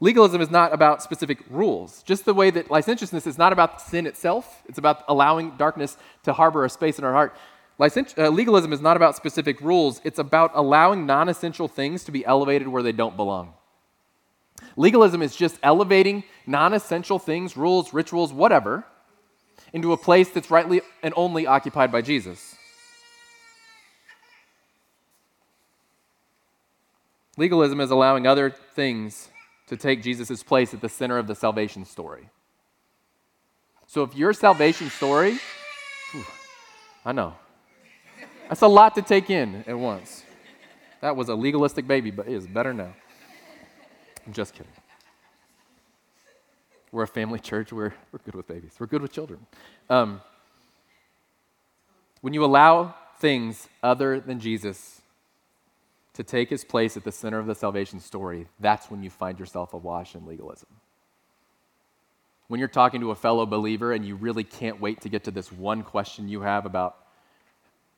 Legalism 0.02 0.40
is 0.40 0.50
not 0.50 0.72
about 0.72 1.02
specific 1.02 1.40
rules, 1.50 2.02
just 2.04 2.24
the 2.24 2.32
way 2.32 2.50
that 2.50 2.70
licentiousness 2.70 3.26
is 3.26 3.36
not 3.36 3.52
about 3.52 3.82
sin 3.82 4.06
itself, 4.06 4.62
it's 4.66 4.78
about 4.78 5.04
allowing 5.08 5.50
darkness 5.58 5.98
to 6.22 6.32
harbor 6.32 6.64
a 6.64 6.70
space 6.70 6.98
in 6.98 7.04
our 7.04 7.12
heart. 7.12 7.36
Licent- 7.78 8.18
uh, 8.18 8.30
legalism 8.30 8.72
is 8.72 8.80
not 8.80 8.96
about 8.96 9.14
specific 9.14 9.60
rules, 9.60 10.00
it's 10.02 10.18
about 10.18 10.52
allowing 10.54 11.04
non 11.04 11.28
essential 11.28 11.68
things 11.68 12.02
to 12.04 12.12
be 12.12 12.24
elevated 12.24 12.66
where 12.66 12.82
they 12.82 12.92
don't 12.92 13.14
belong. 13.14 13.52
Legalism 14.74 15.20
is 15.20 15.36
just 15.36 15.58
elevating 15.62 16.24
non 16.46 16.72
essential 16.72 17.18
things, 17.18 17.54
rules, 17.54 17.92
rituals, 17.92 18.32
whatever, 18.32 18.84
into 19.74 19.92
a 19.92 19.98
place 19.98 20.30
that's 20.30 20.50
rightly 20.50 20.80
and 21.02 21.12
only 21.14 21.46
occupied 21.46 21.92
by 21.92 22.00
Jesus. 22.00 22.56
Legalism 27.36 27.80
is 27.80 27.90
allowing 27.90 28.26
other 28.26 28.50
things 28.50 29.28
to 29.70 29.76
take 29.76 30.02
Jesus' 30.02 30.42
place 30.42 30.74
at 30.74 30.80
the 30.80 30.88
center 30.88 31.16
of 31.16 31.28
the 31.28 31.34
salvation 31.36 31.84
story. 31.84 32.28
So 33.86 34.02
if 34.02 34.16
your 34.16 34.32
salvation 34.32 34.90
story, 34.90 35.38
whew, 36.10 36.24
I 37.04 37.12
know, 37.12 37.34
that's 38.48 38.62
a 38.62 38.66
lot 38.66 38.96
to 38.96 39.02
take 39.02 39.30
in 39.30 39.64
at 39.68 39.78
once. 39.78 40.24
That 41.02 41.14
was 41.14 41.28
a 41.28 41.36
legalistic 41.36 41.86
baby, 41.86 42.10
but 42.10 42.26
it 42.26 42.34
is 42.34 42.48
better 42.48 42.74
now. 42.74 42.92
I'm 44.26 44.32
just 44.32 44.54
kidding. 44.54 44.72
We're 46.90 47.04
a 47.04 47.06
family 47.06 47.38
church. 47.38 47.72
We're, 47.72 47.94
we're 48.10 48.18
good 48.24 48.34
with 48.34 48.48
babies. 48.48 48.72
We're 48.76 48.86
good 48.86 49.02
with 49.02 49.12
children. 49.12 49.46
Um, 49.88 50.20
when 52.22 52.34
you 52.34 52.44
allow 52.44 52.96
things 53.20 53.68
other 53.84 54.18
than 54.18 54.40
Jesus 54.40 54.99
to 56.20 56.24
take 56.24 56.50
his 56.50 56.64
place 56.64 56.98
at 56.98 57.04
the 57.04 57.10
center 57.10 57.38
of 57.38 57.46
the 57.46 57.54
salvation 57.54 57.98
story, 57.98 58.46
that's 58.60 58.90
when 58.90 59.02
you 59.02 59.08
find 59.08 59.38
yourself 59.38 59.72
awash 59.72 60.14
in 60.14 60.26
legalism. 60.26 60.68
When 62.48 62.60
you're 62.60 62.68
talking 62.68 63.00
to 63.00 63.10
a 63.10 63.14
fellow 63.14 63.46
believer 63.46 63.94
and 63.94 64.04
you 64.04 64.16
really 64.16 64.44
can't 64.44 64.82
wait 64.82 65.00
to 65.00 65.08
get 65.08 65.24
to 65.24 65.30
this 65.30 65.50
one 65.50 65.82
question 65.82 66.28
you 66.28 66.42
have 66.42 66.66
about 66.66 66.98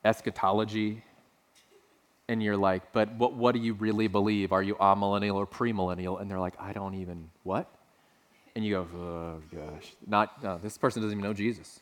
eschatology, 0.05 1.03
and 2.29 2.41
you're 2.41 2.55
like, 2.55 2.93
but 2.93 3.13
what, 3.15 3.33
what 3.33 3.55
do 3.55 3.59
you 3.59 3.73
really 3.73 4.07
believe? 4.07 4.53
Are 4.53 4.63
you 4.63 4.75
amillennial 4.75 5.35
or 5.35 5.45
premillennial? 5.45 6.21
And 6.21 6.31
they're 6.31 6.39
like, 6.39 6.55
I 6.61 6.71
don't 6.71 6.95
even, 6.95 7.29
what? 7.43 7.69
And 8.55 8.63
you 8.63 8.75
go, 8.75 8.87
oh 8.97 9.41
gosh, 9.53 9.91
not, 10.07 10.41
no, 10.41 10.57
this 10.63 10.77
person 10.77 11.01
doesn't 11.01 11.17
even 11.17 11.29
know 11.29 11.33
Jesus. 11.33 11.81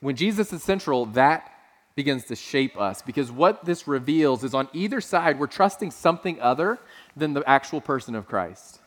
When 0.00 0.14
Jesus 0.14 0.52
is 0.52 0.62
central, 0.62 1.06
that 1.06 1.53
begins 1.94 2.24
to 2.24 2.36
shape 2.36 2.78
us 2.78 3.02
because 3.02 3.30
what 3.30 3.64
this 3.64 3.86
reveals 3.86 4.42
is 4.42 4.54
on 4.54 4.68
either 4.72 5.00
side, 5.00 5.38
we're 5.38 5.46
trusting 5.46 5.90
something 5.90 6.40
other 6.40 6.78
than 7.16 7.34
the 7.34 7.48
actual 7.48 7.80
person 7.80 8.14
of 8.14 8.26
Christ. 8.26 8.80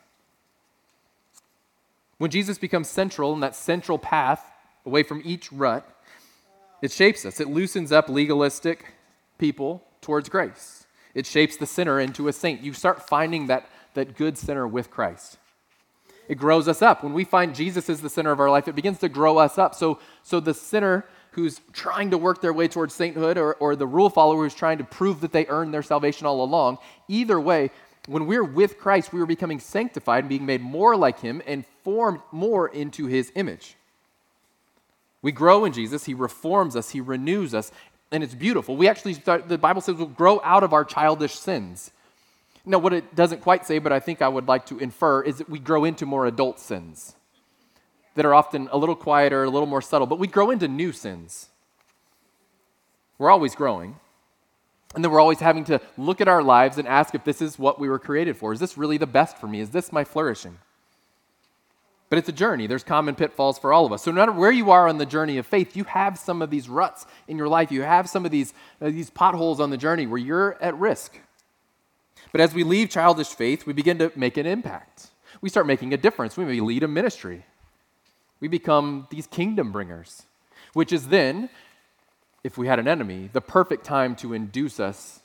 When 2.18 2.30
Jesus 2.30 2.58
becomes 2.58 2.88
central 2.88 3.32
in 3.32 3.40
that 3.40 3.54
central 3.54 3.98
path 3.98 4.44
away 4.84 5.02
from 5.02 5.22
each 5.24 5.50
rut, 5.52 5.88
it 6.82 6.92
shapes 6.92 7.24
us. 7.24 7.40
It 7.40 7.48
loosens 7.48 7.92
up 7.92 8.08
legalistic 8.08 8.94
people 9.38 9.82
towards 10.00 10.28
grace. 10.28 10.86
It 11.14 11.26
shapes 11.26 11.56
the 11.56 11.66
sinner 11.66 11.98
into 11.98 12.28
a 12.28 12.32
saint. 12.32 12.60
You 12.60 12.72
start 12.72 13.08
finding 13.08 13.46
that, 13.46 13.68
that 13.94 14.16
good 14.16 14.36
sinner 14.36 14.66
with 14.68 14.90
Christ. 14.90 15.38
It 16.28 16.36
grows 16.36 16.68
us 16.68 16.82
up. 16.82 17.02
When 17.02 17.14
we 17.14 17.24
find 17.24 17.54
Jesus 17.54 17.88
is 17.88 18.02
the 18.02 18.10
center 18.10 18.30
of 18.30 18.38
our 18.38 18.50
life, 18.50 18.68
it 18.68 18.74
begins 18.74 18.98
to 18.98 19.08
grow 19.08 19.38
us 19.38 19.56
up. 19.56 19.74
So, 19.74 19.98
so 20.22 20.40
the 20.40 20.54
sinner 20.54 21.06
who's 21.32 21.60
trying 21.72 22.10
to 22.10 22.18
work 22.18 22.40
their 22.40 22.52
way 22.52 22.68
towards 22.68 22.94
sainthood 22.94 23.38
or, 23.38 23.54
or 23.54 23.76
the 23.76 23.86
rule 23.86 24.10
follower 24.10 24.44
who's 24.44 24.54
trying 24.54 24.78
to 24.78 24.84
prove 24.84 25.20
that 25.20 25.32
they 25.32 25.46
earned 25.46 25.72
their 25.72 25.82
salvation 25.82 26.26
all 26.26 26.42
along. 26.42 26.78
Either 27.06 27.38
way, 27.40 27.70
when 28.06 28.26
we're 28.26 28.44
with 28.44 28.78
Christ, 28.78 29.12
we 29.12 29.20
are 29.20 29.26
becoming 29.26 29.60
sanctified 29.60 30.20
and 30.20 30.28
being 30.28 30.46
made 30.46 30.62
more 30.62 30.96
like 30.96 31.20
Him 31.20 31.42
and 31.46 31.64
formed 31.84 32.20
more 32.32 32.68
into 32.68 33.06
His 33.06 33.30
image. 33.34 33.76
We 35.20 35.32
grow 35.32 35.64
in 35.64 35.72
Jesus, 35.72 36.04
He 36.04 36.14
reforms 36.14 36.74
us, 36.74 36.90
He 36.90 37.00
renews 37.00 37.54
us, 37.54 37.70
and 38.10 38.24
it's 38.24 38.34
beautiful. 38.34 38.76
We 38.76 38.88
actually 38.88 39.14
start, 39.14 39.48
the 39.48 39.58
Bible 39.58 39.82
says 39.82 39.96
we'll 39.96 40.06
grow 40.06 40.40
out 40.42 40.62
of 40.62 40.72
our 40.72 40.84
childish 40.84 41.34
sins. 41.34 41.90
Now, 42.64 42.78
what 42.78 42.92
it 42.92 43.14
doesn't 43.14 43.42
quite 43.42 43.66
say, 43.66 43.78
but 43.78 43.92
I 43.92 44.00
think 44.00 44.22
I 44.22 44.28
would 44.28 44.48
like 44.48 44.66
to 44.66 44.78
infer, 44.78 45.22
is 45.22 45.38
that 45.38 45.48
we 45.48 45.58
grow 45.58 45.84
into 45.84 46.06
more 46.06 46.26
adult 46.26 46.58
sins 46.60 47.14
that 48.18 48.26
are 48.26 48.34
often 48.34 48.68
a 48.72 48.76
little 48.76 48.96
quieter, 48.96 49.44
a 49.44 49.48
little 49.48 49.68
more 49.68 49.80
subtle, 49.80 50.04
but 50.04 50.18
we 50.18 50.26
grow 50.26 50.50
into 50.50 50.66
new 50.66 50.90
sins. 50.90 51.50
We're 53.16 53.30
always 53.30 53.54
growing. 53.54 53.94
And 54.96 55.04
then 55.04 55.12
we're 55.12 55.20
always 55.20 55.38
having 55.38 55.62
to 55.66 55.80
look 55.96 56.20
at 56.20 56.26
our 56.26 56.42
lives 56.42 56.78
and 56.78 56.88
ask 56.88 57.14
if 57.14 57.22
this 57.22 57.40
is 57.40 57.60
what 57.60 57.78
we 57.78 57.88
were 57.88 58.00
created 58.00 58.36
for. 58.36 58.52
Is 58.52 58.58
this 58.58 58.76
really 58.76 58.96
the 58.96 59.06
best 59.06 59.38
for 59.38 59.46
me? 59.46 59.60
Is 59.60 59.70
this 59.70 59.92
my 59.92 60.02
flourishing? 60.02 60.58
But 62.10 62.18
it's 62.18 62.28
a 62.28 62.32
journey. 62.32 62.66
There's 62.66 62.82
common 62.82 63.14
pitfalls 63.14 63.56
for 63.56 63.72
all 63.72 63.86
of 63.86 63.92
us. 63.92 64.02
So, 64.02 64.10
no 64.10 64.16
matter 64.20 64.32
where 64.32 64.50
you 64.50 64.72
are 64.72 64.88
on 64.88 64.98
the 64.98 65.06
journey 65.06 65.38
of 65.38 65.46
faith, 65.46 65.76
you 65.76 65.84
have 65.84 66.18
some 66.18 66.42
of 66.42 66.50
these 66.50 66.68
ruts 66.68 67.06
in 67.28 67.38
your 67.38 67.46
life. 67.46 67.70
You 67.70 67.82
have 67.82 68.08
some 68.08 68.24
of 68.24 68.32
these, 68.32 68.52
uh, 68.80 68.86
these 68.86 69.10
potholes 69.10 69.60
on 69.60 69.70
the 69.70 69.76
journey 69.76 70.08
where 70.08 70.18
you're 70.18 70.60
at 70.60 70.76
risk. 70.76 71.20
But 72.32 72.40
as 72.40 72.52
we 72.52 72.64
leave 72.64 72.90
childish 72.90 73.28
faith, 73.28 73.64
we 73.64 73.72
begin 73.72 73.98
to 73.98 74.10
make 74.16 74.36
an 74.36 74.46
impact. 74.46 75.10
We 75.40 75.50
start 75.50 75.68
making 75.68 75.94
a 75.94 75.96
difference. 75.96 76.36
We 76.36 76.46
may 76.46 76.58
lead 76.58 76.82
a 76.82 76.88
ministry. 76.88 77.44
We 78.40 78.48
become 78.48 79.06
these 79.10 79.26
kingdom 79.26 79.72
bringers, 79.72 80.24
which 80.72 80.92
is 80.92 81.08
then, 81.08 81.50
if 82.44 82.56
we 82.56 82.66
had 82.66 82.78
an 82.78 82.86
enemy, 82.86 83.30
the 83.32 83.40
perfect 83.40 83.84
time 83.84 84.14
to 84.16 84.32
induce 84.32 84.78
us 84.78 85.20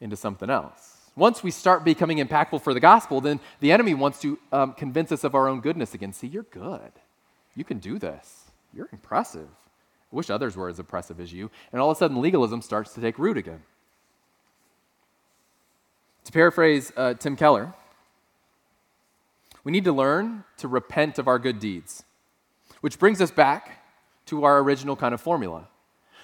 into 0.00 0.16
something 0.16 0.50
else. 0.50 0.96
Once 1.16 1.42
we 1.42 1.50
start 1.50 1.84
becoming 1.84 2.18
impactful 2.18 2.62
for 2.62 2.72
the 2.72 2.80
gospel, 2.80 3.20
then 3.20 3.40
the 3.60 3.72
enemy 3.72 3.92
wants 3.94 4.20
to 4.20 4.38
um, 4.52 4.72
convince 4.72 5.10
us 5.10 5.24
of 5.24 5.34
our 5.34 5.48
own 5.48 5.60
goodness 5.60 5.94
again. 5.94 6.12
See, 6.12 6.28
you're 6.28 6.44
good. 6.44 6.92
You 7.56 7.64
can 7.64 7.78
do 7.78 7.98
this. 7.98 8.44
You're 8.72 8.88
impressive. 8.92 9.48
I 10.12 10.16
wish 10.16 10.30
others 10.30 10.56
were 10.56 10.68
as 10.68 10.78
impressive 10.78 11.18
as 11.18 11.32
you. 11.32 11.50
And 11.72 11.80
all 11.80 11.90
of 11.90 11.96
a 11.96 11.98
sudden, 11.98 12.20
legalism 12.20 12.62
starts 12.62 12.94
to 12.94 13.00
take 13.00 13.18
root 13.18 13.36
again. 13.36 13.62
To 16.24 16.32
paraphrase 16.32 16.92
uh, 16.96 17.14
Tim 17.14 17.36
Keller, 17.36 17.74
we 19.64 19.72
need 19.72 19.84
to 19.84 19.92
learn 19.92 20.44
to 20.58 20.68
repent 20.68 21.18
of 21.18 21.28
our 21.28 21.38
good 21.38 21.58
deeds, 21.58 22.04
which 22.80 22.98
brings 22.98 23.20
us 23.20 23.30
back 23.30 23.84
to 24.26 24.44
our 24.44 24.58
original 24.58 24.96
kind 24.96 25.14
of 25.14 25.20
formula. 25.20 25.68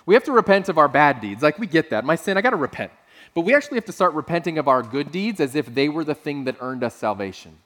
We 0.07 0.15
have 0.15 0.25
to 0.25 0.33
repent 0.33 0.69
of 0.69 0.79
our 0.79 0.89
bad 0.89 1.21
deeds. 1.21 1.43
Like, 1.43 1.59
we 1.59 1.67
get 1.67 1.91
that. 1.91 2.05
My 2.05 2.17
sin, 2.17 2.37
I 2.37 2.43
got 2.43 2.51
to 2.51 2.57
repent. 2.57 2.93
But 3.33 3.43
we 3.43 3.55
actually 3.55 3.77
have 3.77 3.87
to 3.87 3.93
start 3.93 4.15
repenting 4.15 4.59
of 4.59 4.69
our 4.69 4.83
good 4.83 5.11
deeds 5.11 5.41
as 5.41 5.55
if 5.55 5.67
they 5.67 5.89
were 5.89 6.05
the 6.05 6.15
thing 6.15 6.45
that 6.45 6.57
earned 6.61 6.85
us 6.85 6.95
salvation. 6.95 7.59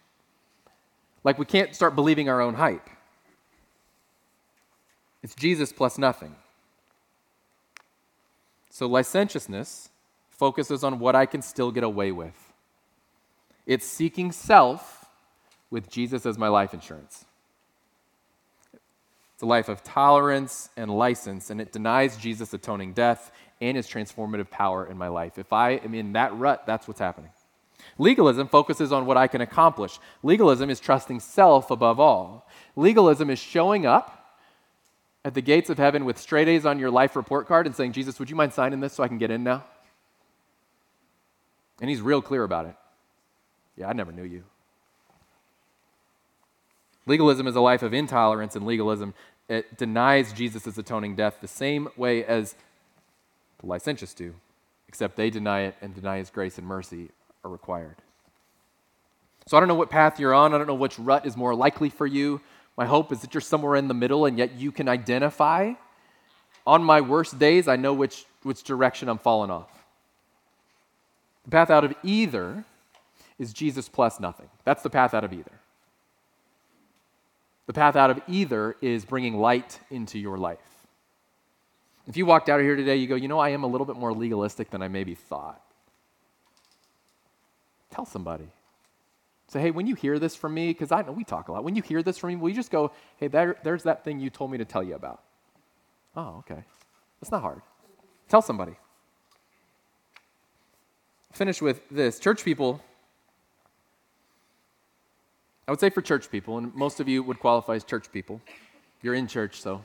Like, 1.24 1.38
we 1.38 1.44
can't 1.44 1.74
start 1.74 1.94
believing 1.94 2.28
our 2.28 2.40
own 2.40 2.54
hype. 2.54 2.88
It's 5.22 5.34
Jesus 5.34 5.72
plus 5.72 5.98
nothing. 5.98 6.36
So, 8.70 8.86
licentiousness 8.86 9.90
focuses 10.30 10.84
on 10.84 11.00
what 11.00 11.16
I 11.16 11.26
can 11.26 11.42
still 11.42 11.72
get 11.72 11.82
away 11.82 12.12
with. 12.12 12.52
It's 13.66 13.84
seeking 13.84 14.30
self 14.30 14.97
with 15.70 15.90
Jesus 15.90 16.26
as 16.26 16.38
my 16.38 16.48
life 16.48 16.74
insurance. 16.74 17.24
It's 19.34 19.42
a 19.42 19.46
life 19.46 19.68
of 19.68 19.84
tolerance 19.84 20.68
and 20.76 20.90
license, 20.90 21.50
and 21.50 21.60
it 21.60 21.72
denies 21.72 22.16
Jesus' 22.16 22.52
atoning 22.52 22.92
death 22.92 23.30
and 23.60 23.76
his 23.76 23.86
transformative 23.86 24.50
power 24.50 24.86
in 24.86 24.98
my 24.98 25.08
life. 25.08 25.38
If 25.38 25.52
I 25.52 25.72
am 25.72 25.94
in 25.94 26.14
that 26.14 26.36
rut, 26.36 26.64
that's 26.66 26.88
what's 26.88 27.00
happening. 27.00 27.30
Legalism 27.98 28.48
focuses 28.48 28.92
on 28.92 29.06
what 29.06 29.16
I 29.16 29.26
can 29.28 29.40
accomplish. 29.40 29.98
Legalism 30.22 30.70
is 30.70 30.80
trusting 30.80 31.20
self 31.20 31.70
above 31.70 32.00
all. 32.00 32.48
Legalism 32.76 33.30
is 33.30 33.38
showing 33.38 33.86
up 33.86 34.38
at 35.24 35.34
the 35.34 35.42
gates 35.42 35.70
of 35.70 35.78
heaven 35.78 36.04
with 36.04 36.18
straight 36.18 36.48
A's 36.48 36.66
on 36.66 36.78
your 36.78 36.90
life 36.90 37.16
report 37.16 37.46
card 37.46 37.66
and 37.66 37.74
saying, 37.74 37.92
Jesus, 37.92 38.18
would 38.18 38.30
you 38.30 38.36
mind 38.36 38.52
signing 38.52 38.80
this 38.80 38.92
so 38.92 39.02
I 39.02 39.08
can 39.08 39.18
get 39.18 39.30
in 39.30 39.44
now? 39.44 39.64
And 41.80 41.88
he's 41.88 42.00
real 42.00 42.22
clear 42.22 42.42
about 42.42 42.66
it. 42.66 42.74
Yeah, 43.76 43.88
I 43.88 43.92
never 43.92 44.10
knew 44.10 44.24
you. 44.24 44.44
Legalism 47.08 47.46
is 47.46 47.56
a 47.56 47.60
life 47.60 47.82
of 47.82 47.94
intolerance, 47.94 48.54
and 48.54 48.66
legalism 48.66 49.14
it 49.48 49.78
denies 49.78 50.32
Jesus' 50.32 50.76
atoning 50.76 51.16
death 51.16 51.38
the 51.40 51.48
same 51.48 51.88
way 51.96 52.22
as 52.22 52.54
the 53.60 53.66
licentious 53.66 54.12
do, 54.12 54.34
except 54.88 55.16
they 55.16 55.30
deny 55.30 55.62
it 55.62 55.74
and 55.80 55.94
deny 55.94 56.18
his 56.18 56.28
grace 56.28 56.58
and 56.58 56.66
mercy 56.66 57.08
are 57.42 57.50
required. 57.50 57.96
So 59.46 59.56
I 59.56 59.60
don't 59.60 59.68
know 59.68 59.74
what 59.74 59.88
path 59.88 60.20
you're 60.20 60.34
on. 60.34 60.52
I 60.52 60.58
don't 60.58 60.66
know 60.66 60.74
which 60.74 60.98
rut 60.98 61.24
is 61.24 61.34
more 61.34 61.54
likely 61.54 61.88
for 61.88 62.06
you. 62.06 62.42
My 62.76 62.84
hope 62.84 63.10
is 63.10 63.20
that 63.22 63.32
you're 63.32 63.40
somewhere 63.40 63.76
in 63.76 63.88
the 63.88 63.94
middle 63.94 64.26
and 64.26 64.36
yet 64.36 64.54
you 64.54 64.70
can 64.70 64.88
identify 64.88 65.72
on 66.66 66.84
my 66.84 67.00
worst 67.00 67.38
days, 67.38 67.66
I 67.66 67.76
know 67.76 67.94
which, 67.94 68.26
which 68.42 68.62
direction 68.62 69.08
I'm 69.08 69.16
falling 69.16 69.50
off. 69.50 69.70
The 71.44 71.50
path 71.50 71.70
out 71.70 71.84
of 71.84 71.94
either 72.02 72.64
is 73.38 73.54
Jesus 73.54 73.88
plus 73.88 74.20
nothing. 74.20 74.50
That's 74.64 74.82
the 74.82 74.90
path 74.90 75.14
out 75.14 75.24
of 75.24 75.32
either. 75.32 75.52
The 77.68 77.74
path 77.74 77.96
out 77.96 78.08
of 78.08 78.22
either 78.26 78.76
is 78.80 79.04
bringing 79.04 79.36
light 79.36 79.78
into 79.90 80.18
your 80.18 80.38
life. 80.38 80.58
If 82.06 82.16
you 82.16 82.24
walked 82.24 82.48
out 82.48 82.58
of 82.58 82.64
here 82.64 82.76
today, 82.76 82.96
you 82.96 83.06
go, 83.06 83.14
you 83.14 83.28
know, 83.28 83.38
I 83.38 83.50
am 83.50 83.62
a 83.62 83.66
little 83.66 83.84
bit 83.84 83.96
more 83.96 84.14
legalistic 84.14 84.70
than 84.70 84.80
I 84.80 84.88
maybe 84.88 85.14
thought. 85.14 85.60
Tell 87.90 88.06
somebody. 88.06 88.48
Say, 89.48 89.60
hey, 89.60 89.70
when 89.70 89.86
you 89.86 89.94
hear 89.94 90.18
this 90.18 90.34
from 90.34 90.54
me, 90.54 90.68
because 90.68 90.90
I 90.90 91.02
know 91.02 91.12
we 91.12 91.24
talk 91.24 91.48
a 91.48 91.52
lot, 91.52 91.62
when 91.62 91.76
you 91.76 91.82
hear 91.82 92.02
this 92.02 92.16
from 92.16 92.30
me, 92.30 92.36
will 92.36 92.48
you 92.48 92.54
just 92.54 92.70
go, 92.70 92.90
hey, 93.18 93.28
there, 93.28 93.56
there's 93.62 93.82
that 93.82 94.02
thing 94.02 94.18
you 94.18 94.30
told 94.30 94.50
me 94.50 94.56
to 94.56 94.64
tell 94.64 94.82
you 94.82 94.94
about? 94.94 95.22
Oh, 96.16 96.36
okay. 96.38 96.64
That's 97.20 97.30
not 97.30 97.42
hard. 97.42 97.60
Tell 98.30 98.40
somebody. 98.40 98.76
Finish 101.32 101.60
with 101.60 101.86
this. 101.90 102.18
Church 102.18 102.42
people, 102.42 102.80
I 105.68 105.70
would 105.70 105.80
say 105.80 105.90
for 105.90 106.00
church 106.00 106.30
people, 106.30 106.56
and 106.56 106.74
most 106.74 106.98
of 106.98 107.08
you 107.08 107.22
would 107.22 107.40
qualify 107.40 107.74
as 107.74 107.84
church 107.84 108.10
people. 108.10 108.40
You're 109.02 109.12
in 109.12 109.26
church, 109.26 109.60
so. 109.60 109.84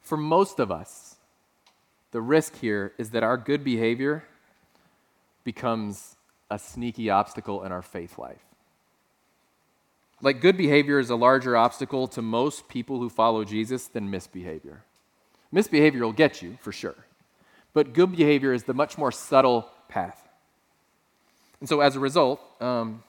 For 0.00 0.16
most 0.16 0.58
of 0.58 0.72
us, 0.72 1.16
the 2.12 2.22
risk 2.22 2.56
here 2.56 2.94
is 2.96 3.10
that 3.10 3.22
our 3.22 3.36
good 3.36 3.62
behavior 3.62 4.24
becomes 5.44 6.16
a 6.50 6.58
sneaky 6.58 7.10
obstacle 7.10 7.64
in 7.64 7.70
our 7.70 7.82
faith 7.82 8.18
life. 8.18 8.42
Like, 10.22 10.40
good 10.40 10.56
behavior 10.56 10.98
is 10.98 11.10
a 11.10 11.16
larger 11.16 11.54
obstacle 11.54 12.08
to 12.08 12.22
most 12.22 12.66
people 12.66 12.98
who 12.98 13.10
follow 13.10 13.44
Jesus 13.44 13.88
than 13.88 14.10
misbehavior. 14.10 14.84
Misbehavior 15.52 16.02
will 16.02 16.14
get 16.14 16.40
you, 16.40 16.56
for 16.62 16.72
sure. 16.72 16.96
But 17.74 17.92
good 17.92 18.16
behavior 18.16 18.54
is 18.54 18.64
the 18.64 18.74
much 18.74 18.96
more 18.96 19.12
subtle 19.12 19.68
path. 19.86 20.29
And 21.60 21.68
so, 21.68 21.80
as 21.80 21.96
a 21.96 22.00
result, 22.00 22.40
um, 22.60 23.02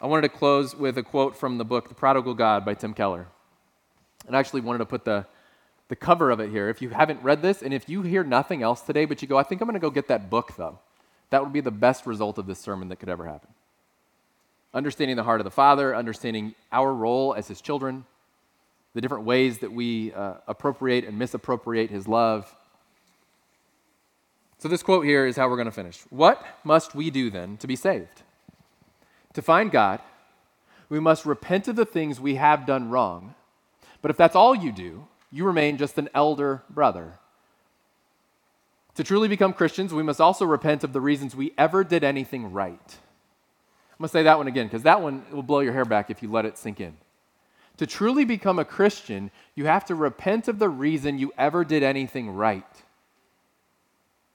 I 0.00 0.06
wanted 0.06 0.22
to 0.22 0.28
close 0.28 0.74
with 0.74 0.98
a 0.98 1.02
quote 1.02 1.36
from 1.36 1.58
the 1.58 1.64
book 1.64 1.88
The 1.88 1.94
Prodigal 1.94 2.34
God 2.34 2.64
by 2.64 2.74
Tim 2.74 2.94
Keller. 2.94 3.26
And 4.26 4.36
I 4.36 4.40
actually 4.40 4.60
wanted 4.60 4.78
to 4.78 4.86
put 4.86 5.04
the, 5.04 5.26
the 5.88 5.96
cover 5.96 6.30
of 6.30 6.40
it 6.40 6.50
here. 6.50 6.68
If 6.68 6.82
you 6.82 6.90
haven't 6.90 7.22
read 7.22 7.42
this, 7.42 7.62
and 7.62 7.72
if 7.72 7.88
you 7.88 8.02
hear 8.02 8.24
nothing 8.24 8.62
else 8.62 8.80
today, 8.80 9.04
but 9.04 9.22
you 9.22 9.28
go, 9.28 9.36
I 9.36 9.42
think 9.42 9.60
I'm 9.60 9.66
going 9.66 9.74
to 9.74 9.80
go 9.80 9.90
get 9.90 10.08
that 10.08 10.30
book, 10.30 10.54
though, 10.56 10.78
that 11.30 11.42
would 11.42 11.52
be 11.52 11.60
the 11.60 11.70
best 11.70 12.06
result 12.06 12.38
of 12.38 12.46
this 12.46 12.58
sermon 12.58 12.88
that 12.88 12.96
could 12.96 13.08
ever 13.08 13.26
happen 13.26 13.50
understanding 14.72 15.16
the 15.16 15.22
heart 15.22 15.40
of 15.40 15.44
the 15.44 15.50
Father, 15.50 15.94
understanding 15.94 16.54
our 16.72 16.92
role 16.92 17.34
as 17.34 17.48
His 17.48 17.60
children, 17.60 18.04
the 18.94 19.00
different 19.00 19.24
ways 19.24 19.58
that 19.58 19.72
we 19.72 20.12
uh, 20.12 20.34
appropriate 20.46 21.04
and 21.04 21.18
misappropriate 21.18 21.90
His 21.90 22.06
love. 22.06 22.54
So, 24.60 24.68
this 24.68 24.82
quote 24.82 25.06
here 25.06 25.26
is 25.26 25.36
how 25.36 25.48
we're 25.48 25.56
going 25.56 25.64
to 25.64 25.72
finish. 25.72 26.02
What 26.10 26.44
must 26.64 26.94
we 26.94 27.08
do 27.08 27.30
then 27.30 27.56
to 27.56 27.66
be 27.66 27.76
saved? 27.76 28.22
To 29.32 29.40
find 29.40 29.70
God, 29.70 30.00
we 30.90 31.00
must 31.00 31.24
repent 31.24 31.66
of 31.66 31.76
the 31.76 31.86
things 31.86 32.20
we 32.20 32.34
have 32.34 32.66
done 32.66 32.90
wrong. 32.90 33.34
But 34.02 34.10
if 34.10 34.18
that's 34.18 34.36
all 34.36 34.54
you 34.54 34.70
do, 34.70 35.06
you 35.32 35.46
remain 35.46 35.78
just 35.78 35.96
an 35.96 36.10
elder 36.14 36.62
brother. 36.68 37.14
To 38.96 39.04
truly 39.04 39.28
become 39.28 39.54
Christians, 39.54 39.94
we 39.94 40.02
must 40.02 40.20
also 40.20 40.44
repent 40.44 40.84
of 40.84 40.92
the 40.92 41.00
reasons 41.00 41.34
we 41.34 41.54
ever 41.56 41.82
did 41.82 42.04
anything 42.04 42.52
right. 42.52 42.78
I'm 42.84 43.98
going 43.98 44.08
to 44.08 44.12
say 44.12 44.24
that 44.24 44.36
one 44.36 44.46
again 44.46 44.66
because 44.66 44.82
that 44.82 45.00
one 45.00 45.24
will 45.32 45.42
blow 45.42 45.60
your 45.60 45.72
hair 45.72 45.86
back 45.86 46.10
if 46.10 46.22
you 46.22 46.30
let 46.30 46.44
it 46.44 46.58
sink 46.58 46.80
in. 46.80 46.98
To 47.78 47.86
truly 47.86 48.26
become 48.26 48.58
a 48.58 48.66
Christian, 48.66 49.30
you 49.54 49.64
have 49.64 49.86
to 49.86 49.94
repent 49.94 50.48
of 50.48 50.58
the 50.58 50.68
reason 50.68 51.18
you 51.18 51.32
ever 51.38 51.64
did 51.64 51.82
anything 51.82 52.28
right. 52.28 52.82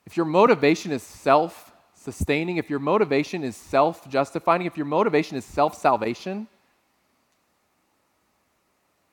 If 0.05 0.17
your 0.17 0.25
motivation 0.25 0.91
is 0.91 1.03
self 1.03 1.73
sustaining, 1.93 2.57
if 2.57 2.69
your 2.69 2.79
motivation 2.79 3.43
is 3.43 3.55
self 3.55 4.07
justifying, 4.09 4.65
if 4.65 4.77
your 4.77 4.85
motivation 4.85 5.37
is 5.37 5.45
self 5.45 5.75
salvation, 5.75 6.47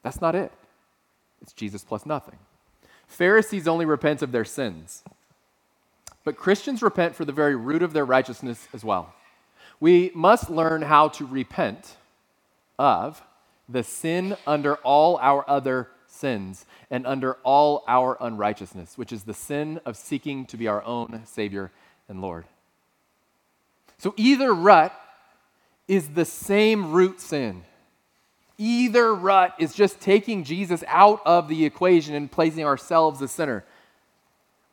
that's 0.02 0.20
not 0.20 0.34
it. 0.34 0.52
It's 1.40 1.52
Jesus 1.52 1.84
plus 1.84 2.06
nothing. 2.06 2.38
Pharisees 3.06 3.68
only 3.68 3.84
repent 3.84 4.22
of 4.22 4.32
their 4.32 4.44
sins, 4.44 5.02
but 6.24 6.36
Christians 6.36 6.82
repent 6.82 7.14
for 7.14 7.24
the 7.24 7.32
very 7.32 7.56
root 7.56 7.82
of 7.82 7.92
their 7.92 8.04
righteousness 8.04 8.68
as 8.72 8.84
well 8.84 9.14
we 9.82 10.12
must 10.14 10.48
learn 10.48 10.80
how 10.80 11.08
to 11.08 11.26
repent 11.26 11.96
of 12.78 13.20
the 13.68 13.82
sin 13.82 14.36
under 14.46 14.76
all 14.76 15.18
our 15.20 15.44
other 15.50 15.88
sins 16.22 16.64
and 16.88 17.04
under 17.04 17.34
all 17.42 17.82
our 17.88 18.16
unrighteousness, 18.20 18.96
which 18.96 19.12
is 19.12 19.24
the 19.24 19.34
sin 19.34 19.80
of 19.84 19.96
seeking 19.96 20.46
to 20.46 20.56
be 20.56 20.68
our 20.68 20.82
own 20.84 21.22
Savior 21.26 21.72
and 22.08 22.22
Lord. 22.22 22.44
So 23.98 24.14
either 24.16 24.54
rut 24.54 24.98
is 25.88 26.10
the 26.10 26.24
same 26.24 26.92
root 26.92 27.20
sin. 27.20 27.64
Either 28.56 29.12
rut 29.12 29.54
is 29.58 29.74
just 29.74 30.00
taking 30.00 30.44
Jesus 30.44 30.84
out 30.86 31.20
of 31.26 31.48
the 31.48 31.64
equation 31.64 32.14
and 32.14 32.30
placing 32.30 32.64
ourselves 32.64 33.18
the 33.18 33.26
center. 33.26 33.64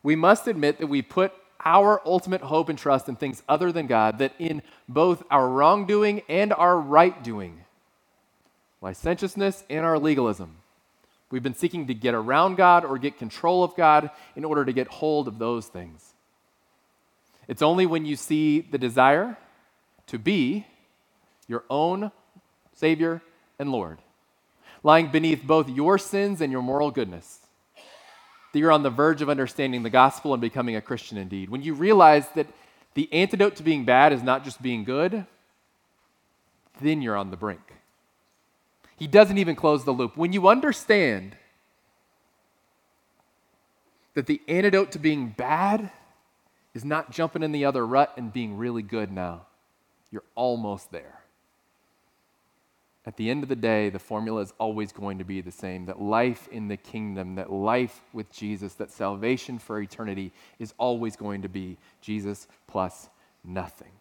We 0.03 0.15
must 0.15 0.47
admit 0.47 0.77
that 0.77 0.87
we 0.87 1.01
put 1.01 1.33
our 1.65 1.99
ultimate 2.05 2.41
hope 2.41 2.69
and 2.69 2.77
trust 2.77 3.09
in 3.09 3.15
things 3.15 3.41
other 3.49 3.71
than 3.71 3.87
God, 3.87 4.19
that 4.19 4.33
in 4.37 4.61
both 4.87 5.23
our 5.31 5.49
wrongdoing 5.49 6.21
and 6.29 6.53
our 6.53 6.79
right 6.79 7.23
doing, 7.23 7.65
licentiousness 8.81 9.63
and 9.69 9.83
our 9.83 9.97
legalism, 9.97 10.58
we've 11.31 11.43
been 11.43 11.55
seeking 11.55 11.87
to 11.87 11.93
get 11.93 12.13
around 12.13 12.55
God 12.55 12.85
or 12.85 12.97
get 12.97 13.17
control 13.17 13.63
of 13.63 13.75
God 13.75 14.09
in 14.35 14.45
order 14.45 14.65
to 14.65 14.73
get 14.73 14.87
hold 14.87 15.27
of 15.27 15.39
those 15.39 15.67
things. 15.67 16.13
It's 17.47 17.61
only 17.61 17.85
when 17.85 18.05
you 18.05 18.15
see 18.15 18.61
the 18.61 18.77
desire 18.77 19.37
to 20.07 20.19
be 20.19 20.65
your 21.47 21.63
own 21.69 22.11
Savior 22.73 23.21
and 23.57 23.71
Lord, 23.71 23.99
lying 24.83 25.11
beneath 25.11 25.43
both 25.43 25.67
your 25.67 25.97
sins 25.97 26.41
and 26.41 26.51
your 26.51 26.61
moral 26.61 26.91
goodness 26.91 27.39
that 28.51 28.59
you're 28.59 28.71
on 28.71 28.83
the 28.83 28.89
verge 28.89 29.21
of 29.21 29.29
understanding 29.29 29.83
the 29.83 29.89
gospel 29.89 30.33
and 30.33 30.41
becoming 30.41 30.75
a 30.75 30.81
Christian 30.81 31.17
indeed. 31.17 31.49
When 31.49 31.61
you 31.61 31.73
realize 31.73 32.27
that 32.35 32.47
the 32.95 33.11
antidote 33.13 33.57
to 33.57 33.63
being 33.63 33.85
bad 33.85 34.11
is 34.11 34.23
not 34.23 34.43
just 34.43 34.61
being 34.61 34.83
good, 34.83 35.25
then 36.81 37.01
you're 37.01 37.15
on 37.15 37.29
the 37.29 37.37
brink. 37.37 37.61
He 38.99 39.07
doesn't 39.07 39.37
even 39.37 39.55
close 39.55 39.85
the 39.85 39.93
loop. 39.93 40.17
When 40.17 40.33
you 40.33 40.49
understand 40.49 41.37
that 44.13 44.25
the 44.25 44.41
antidote 44.47 44.91
to 44.91 44.99
being 44.99 45.29
bad 45.29 45.89
is 46.73 46.83
not 46.83 47.09
jumping 47.09 47.41
in 47.41 47.53
the 47.53 47.63
other 47.63 47.87
rut 47.87 48.13
and 48.17 48.33
being 48.33 48.57
really 48.57 48.83
good 48.83 49.09
now, 49.09 49.47
you're 50.11 50.23
almost 50.35 50.91
there. 50.91 51.21
At 53.05 53.15
the 53.15 53.29
end 53.29 53.43
of 53.43 53.49
the 53.49 53.55
day, 53.55 53.89
the 53.89 53.99
formula 53.99 54.41
is 54.41 54.53
always 54.59 54.91
going 54.91 55.17
to 55.19 55.23
be 55.23 55.39
the 55.39 55.51
same 55.51 55.85
that 55.85 56.01
life 56.01 56.49
in 56.51 56.67
the 56.67 56.77
kingdom, 56.77 57.35
that 57.35 57.51
life 57.51 58.01
with 58.11 58.29
Jesus, 58.31 58.73
that 58.73 58.91
salvation 58.91 59.57
for 59.57 59.79
eternity 59.79 60.33
is 60.59 60.73
always 60.77 61.15
going 61.15 61.41
to 61.43 61.49
be 61.49 61.77
Jesus 62.01 62.47
plus 62.67 63.07
nothing. 63.45 63.91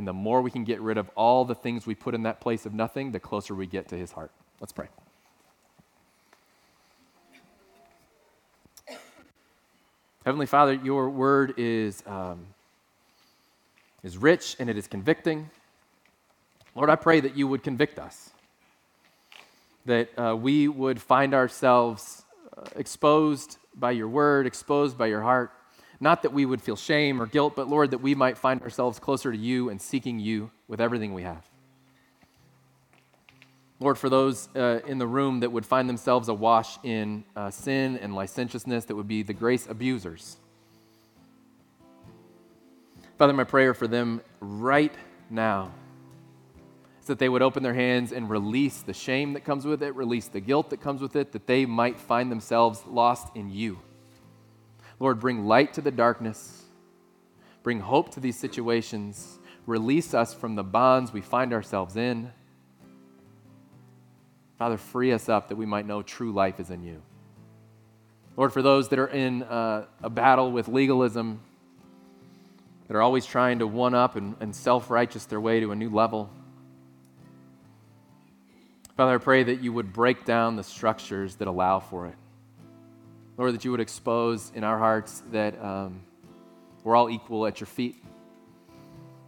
And 0.00 0.08
the 0.08 0.14
more 0.14 0.40
we 0.40 0.50
can 0.50 0.64
get 0.64 0.80
rid 0.80 0.96
of 0.96 1.10
all 1.14 1.44
the 1.44 1.54
things 1.54 1.86
we 1.86 1.94
put 1.94 2.14
in 2.14 2.22
that 2.22 2.40
place 2.40 2.64
of 2.64 2.72
nothing, 2.72 3.12
the 3.12 3.20
closer 3.20 3.54
we 3.54 3.66
get 3.66 3.88
to 3.88 3.98
his 3.98 4.10
heart. 4.10 4.30
Let's 4.58 4.72
pray. 4.72 4.86
Heavenly 10.24 10.46
Father, 10.46 10.72
your 10.72 11.10
word 11.10 11.52
is, 11.58 12.02
um, 12.06 12.46
is 14.02 14.16
rich 14.16 14.56
and 14.58 14.70
it 14.70 14.78
is 14.78 14.86
convicting. 14.86 15.50
Lord, 16.74 16.88
I 16.88 16.96
pray 16.96 17.20
that 17.20 17.36
you 17.36 17.46
would 17.46 17.62
convict 17.62 17.98
us, 17.98 18.30
that 19.84 20.18
uh, 20.18 20.34
we 20.34 20.66
would 20.66 20.98
find 20.98 21.34
ourselves 21.34 22.24
uh, 22.56 22.62
exposed 22.74 23.58
by 23.74 23.90
your 23.90 24.08
word, 24.08 24.46
exposed 24.46 24.96
by 24.96 25.08
your 25.08 25.20
heart. 25.20 25.52
Not 26.00 26.22
that 26.22 26.32
we 26.32 26.46
would 26.46 26.62
feel 26.62 26.76
shame 26.76 27.20
or 27.20 27.26
guilt, 27.26 27.54
but 27.54 27.68
Lord, 27.68 27.90
that 27.90 27.98
we 27.98 28.14
might 28.14 28.38
find 28.38 28.62
ourselves 28.62 28.98
closer 28.98 29.30
to 29.30 29.36
you 29.36 29.68
and 29.68 29.80
seeking 29.80 30.18
you 30.18 30.50
with 30.66 30.80
everything 30.80 31.12
we 31.12 31.22
have. 31.22 31.46
Lord, 33.78 33.98
for 33.98 34.08
those 34.08 34.48
uh, 34.56 34.80
in 34.86 34.98
the 34.98 35.06
room 35.06 35.40
that 35.40 35.52
would 35.52 35.64
find 35.64 35.88
themselves 35.88 36.28
awash 36.28 36.78
in 36.82 37.24
uh, 37.36 37.50
sin 37.50 37.98
and 37.98 38.14
licentiousness, 38.14 38.86
that 38.86 38.94
would 38.94 39.08
be 39.08 39.22
the 39.22 39.32
grace 39.32 39.66
abusers. 39.66 40.36
Father, 43.16 43.32
my 43.34 43.44
prayer 43.44 43.74
for 43.74 43.86
them 43.86 44.22
right 44.40 44.94
now 45.28 45.72
is 47.00 47.06
that 47.06 47.18
they 47.18 47.28
would 47.28 47.42
open 47.42 47.62
their 47.62 47.74
hands 47.74 48.12
and 48.12 48.28
release 48.28 48.80
the 48.82 48.94
shame 48.94 49.34
that 49.34 49.44
comes 49.44 49.66
with 49.66 49.82
it, 49.82 49.94
release 49.94 50.28
the 50.28 50.40
guilt 50.40 50.70
that 50.70 50.80
comes 50.80 51.02
with 51.02 51.16
it, 51.16 51.32
that 51.32 51.46
they 51.46 51.66
might 51.66 51.98
find 51.98 52.30
themselves 52.30 52.82
lost 52.86 53.28
in 53.34 53.50
you. 53.50 53.78
Lord, 55.00 55.18
bring 55.18 55.46
light 55.46 55.72
to 55.74 55.80
the 55.80 55.90
darkness, 55.90 56.62
bring 57.62 57.80
hope 57.80 58.12
to 58.12 58.20
these 58.20 58.38
situations, 58.38 59.38
release 59.66 60.12
us 60.12 60.34
from 60.34 60.54
the 60.54 60.62
bonds 60.62 61.12
we 61.12 61.22
find 61.22 61.54
ourselves 61.54 61.96
in. 61.96 62.30
Father, 64.58 64.76
free 64.76 65.10
us 65.10 65.30
up 65.30 65.48
that 65.48 65.56
we 65.56 65.64
might 65.64 65.86
know 65.86 66.02
true 66.02 66.32
life 66.32 66.60
is 66.60 66.70
in 66.70 66.82
you. 66.82 67.02
Lord, 68.36 68.52
for 68.52 68.60
those 68.60 68.90
that 68.90 68.98
are 68.98 69.08
in 69.08 69.42
uh, 69.42 69.86
a 70.02 70.10
battle 70.10 70.52
with 70.52 70.68
legalism, 70.68 71.40
that 72.86 72.96
are 72.96 73.02
always 73.02 73.24
trying 73.24 73.60
to 73.60 73.66
one 73.66 73.94
up 73.94 74.16
and, 74.16 74.36
and 74.40 74.54
self 74.54 74.90
righteous 74.90 75.24
their 75.24 75.40
way 75.40 75.60
to 75.60 75.72
a 75.72 75.76
new 75.76 75.88
level, 75.88 76.28
Father, 78.96 79.14
I 79.14 79.18
pray 79.18 79.44
that 79.44 79.62
you 79.62 79.72
would 79.72 79.94
break 79.94 80.26
down 80.26 80.56
the 80.56 80.62
structures 80.62 81.36
that 81.36 81.48
allow 81.48 81.80
for 81.80 82.06
it. 82.06 82.16
Lord, 83.40 83.54
that 83.54 83.64
you 83.64 83.70
would 83.70 83.80
expose 83.80 84.52
in 84.54 84.64
our 84.64 84.78
hearts 84.78 85.22
that 85.32 85.58
um, 85.64 86.02
we're 86.84 86.94
all 86.94 87.08
equal 87.08 87.46
at 87.46 87.58
your 87.58 87.66
feet, 87.66 87.96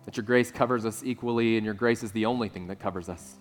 that 0.05 0.19
your 0.19 0.25
grace 0.25 0.51
covers 0.51 0.85
us 0.85 1.03
equally, 1.03 1.57
and 1.57 1.65
your 1.65 1.73
grace 1.73 2.03
is 2.03 2.13
the 2.13 2.27
only 2.27 2.51
thing 2.51 2.67
that 2.67 2.79
covers 2.79 3.09
us. 3.09 3.37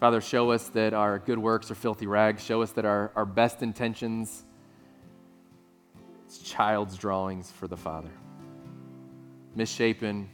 Father, 0.00 0.20
show 0.20 0.50
us 0.50 0.66
that 0.70 0.94
our 0.94 1.20
good 1.20 1.38
works 1.38 1.70
are 1.70 1.76
filthy 1.76 2.08
rags. 2.08 2.42
Show 2.42 2.60
us 2.60 2.72
that 2.72 2.84
our, 2.84 3.12
our 3.14 3.24
best 3.24 3.62
intentions, 3.62 4.44
it's 6.24 6.38
child's 6.38 6.96
drawings 6.96 7.52
for 7.52 7.68
the 7.68 7.76
Father. 7.76 8.10
Misshapen, 9.54 10.28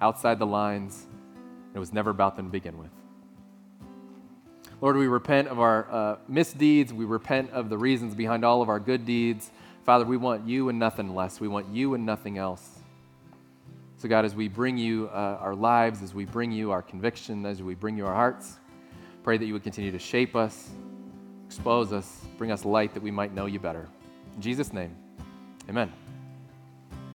outside 0.00 0.38
the 0.38 0.46
lines. 0.46 1.06
It 1.74 1.78
was 1.78 1.92
never 1.92 2.08
about 2.08 2.36
them 2.36 2.46
to 2.46 2.50
begin 2.50 2.78
with. 2.78 2.99
Lord, 4.80 4.96
we 4.96 5.08
repent 5.08 5.48
of 5.48 5.60
our 5.60 5.90
uh, 5.90 6.16
misdeeds. 6.26 6.92
We 6.92 7.04
repent 7.04 7.50
of 7.50 7.68
the 7.68 7.76
reasons 7.76 8.14
behind 8.14 8.44
all 8.44 8.62
of 8.62 8.68
our 8.68 8.80
good 8.80 9.04
deeds. 9.04 9.50
Father, 9.84 10.04
we 10.04 10.16
want 10.16 10.46
you 10.46 10.68
and 10.70 10.78
nothing 10.78 11.14
less. 11.14 11.38
We 11.38 11.48
want 11.48 11.68
you 11.68 11.94
and 11.94 12.06
nothing 12.06 12.38
else. 12.38 12.78
So, 13.98 14.08
God, 14.08 14.24
as 14.24 14.34
we 14.34 14.48
bring 14.48 14.78
you 14.78 15.10
uh, 15.12 15.38
our 15.40 15.54
lives, 15.54 16.02
as 16.02 16.14
we 16.14 16.24
bring 16.24 16.50
you 16.50 16.70
our 16.70 16.80
conviction, 16.80 17.44
as 17.44 17.62
we 17.62 17.74
bring 17.74 17.98
you 17.98 18.06
our 18.06 18.14
hearts, 18.14 18.56
pray 19.22 19.36
that 19.36 19.44
you 19.44 19.52
would 19.52 19.62
continue 19.62 19.92
to 19.92 19.98
shape 19.98 20.34
us, 20.34 20.70
expose 21.46 21.92
us, 21.92 22.24
bring 22.38 22.50
us 22.50 22.64
light 22.64 22.94
that 22.94 23.02
we 23.02 23.10
might 23.10 23.34
know 23.34 23.44
you 23.44 23.58
better. 23.58 23.86
In 24.34 24.40
Jesus' 24.40 24.72
name, 24.72 24.96
amen. 25.68 25.92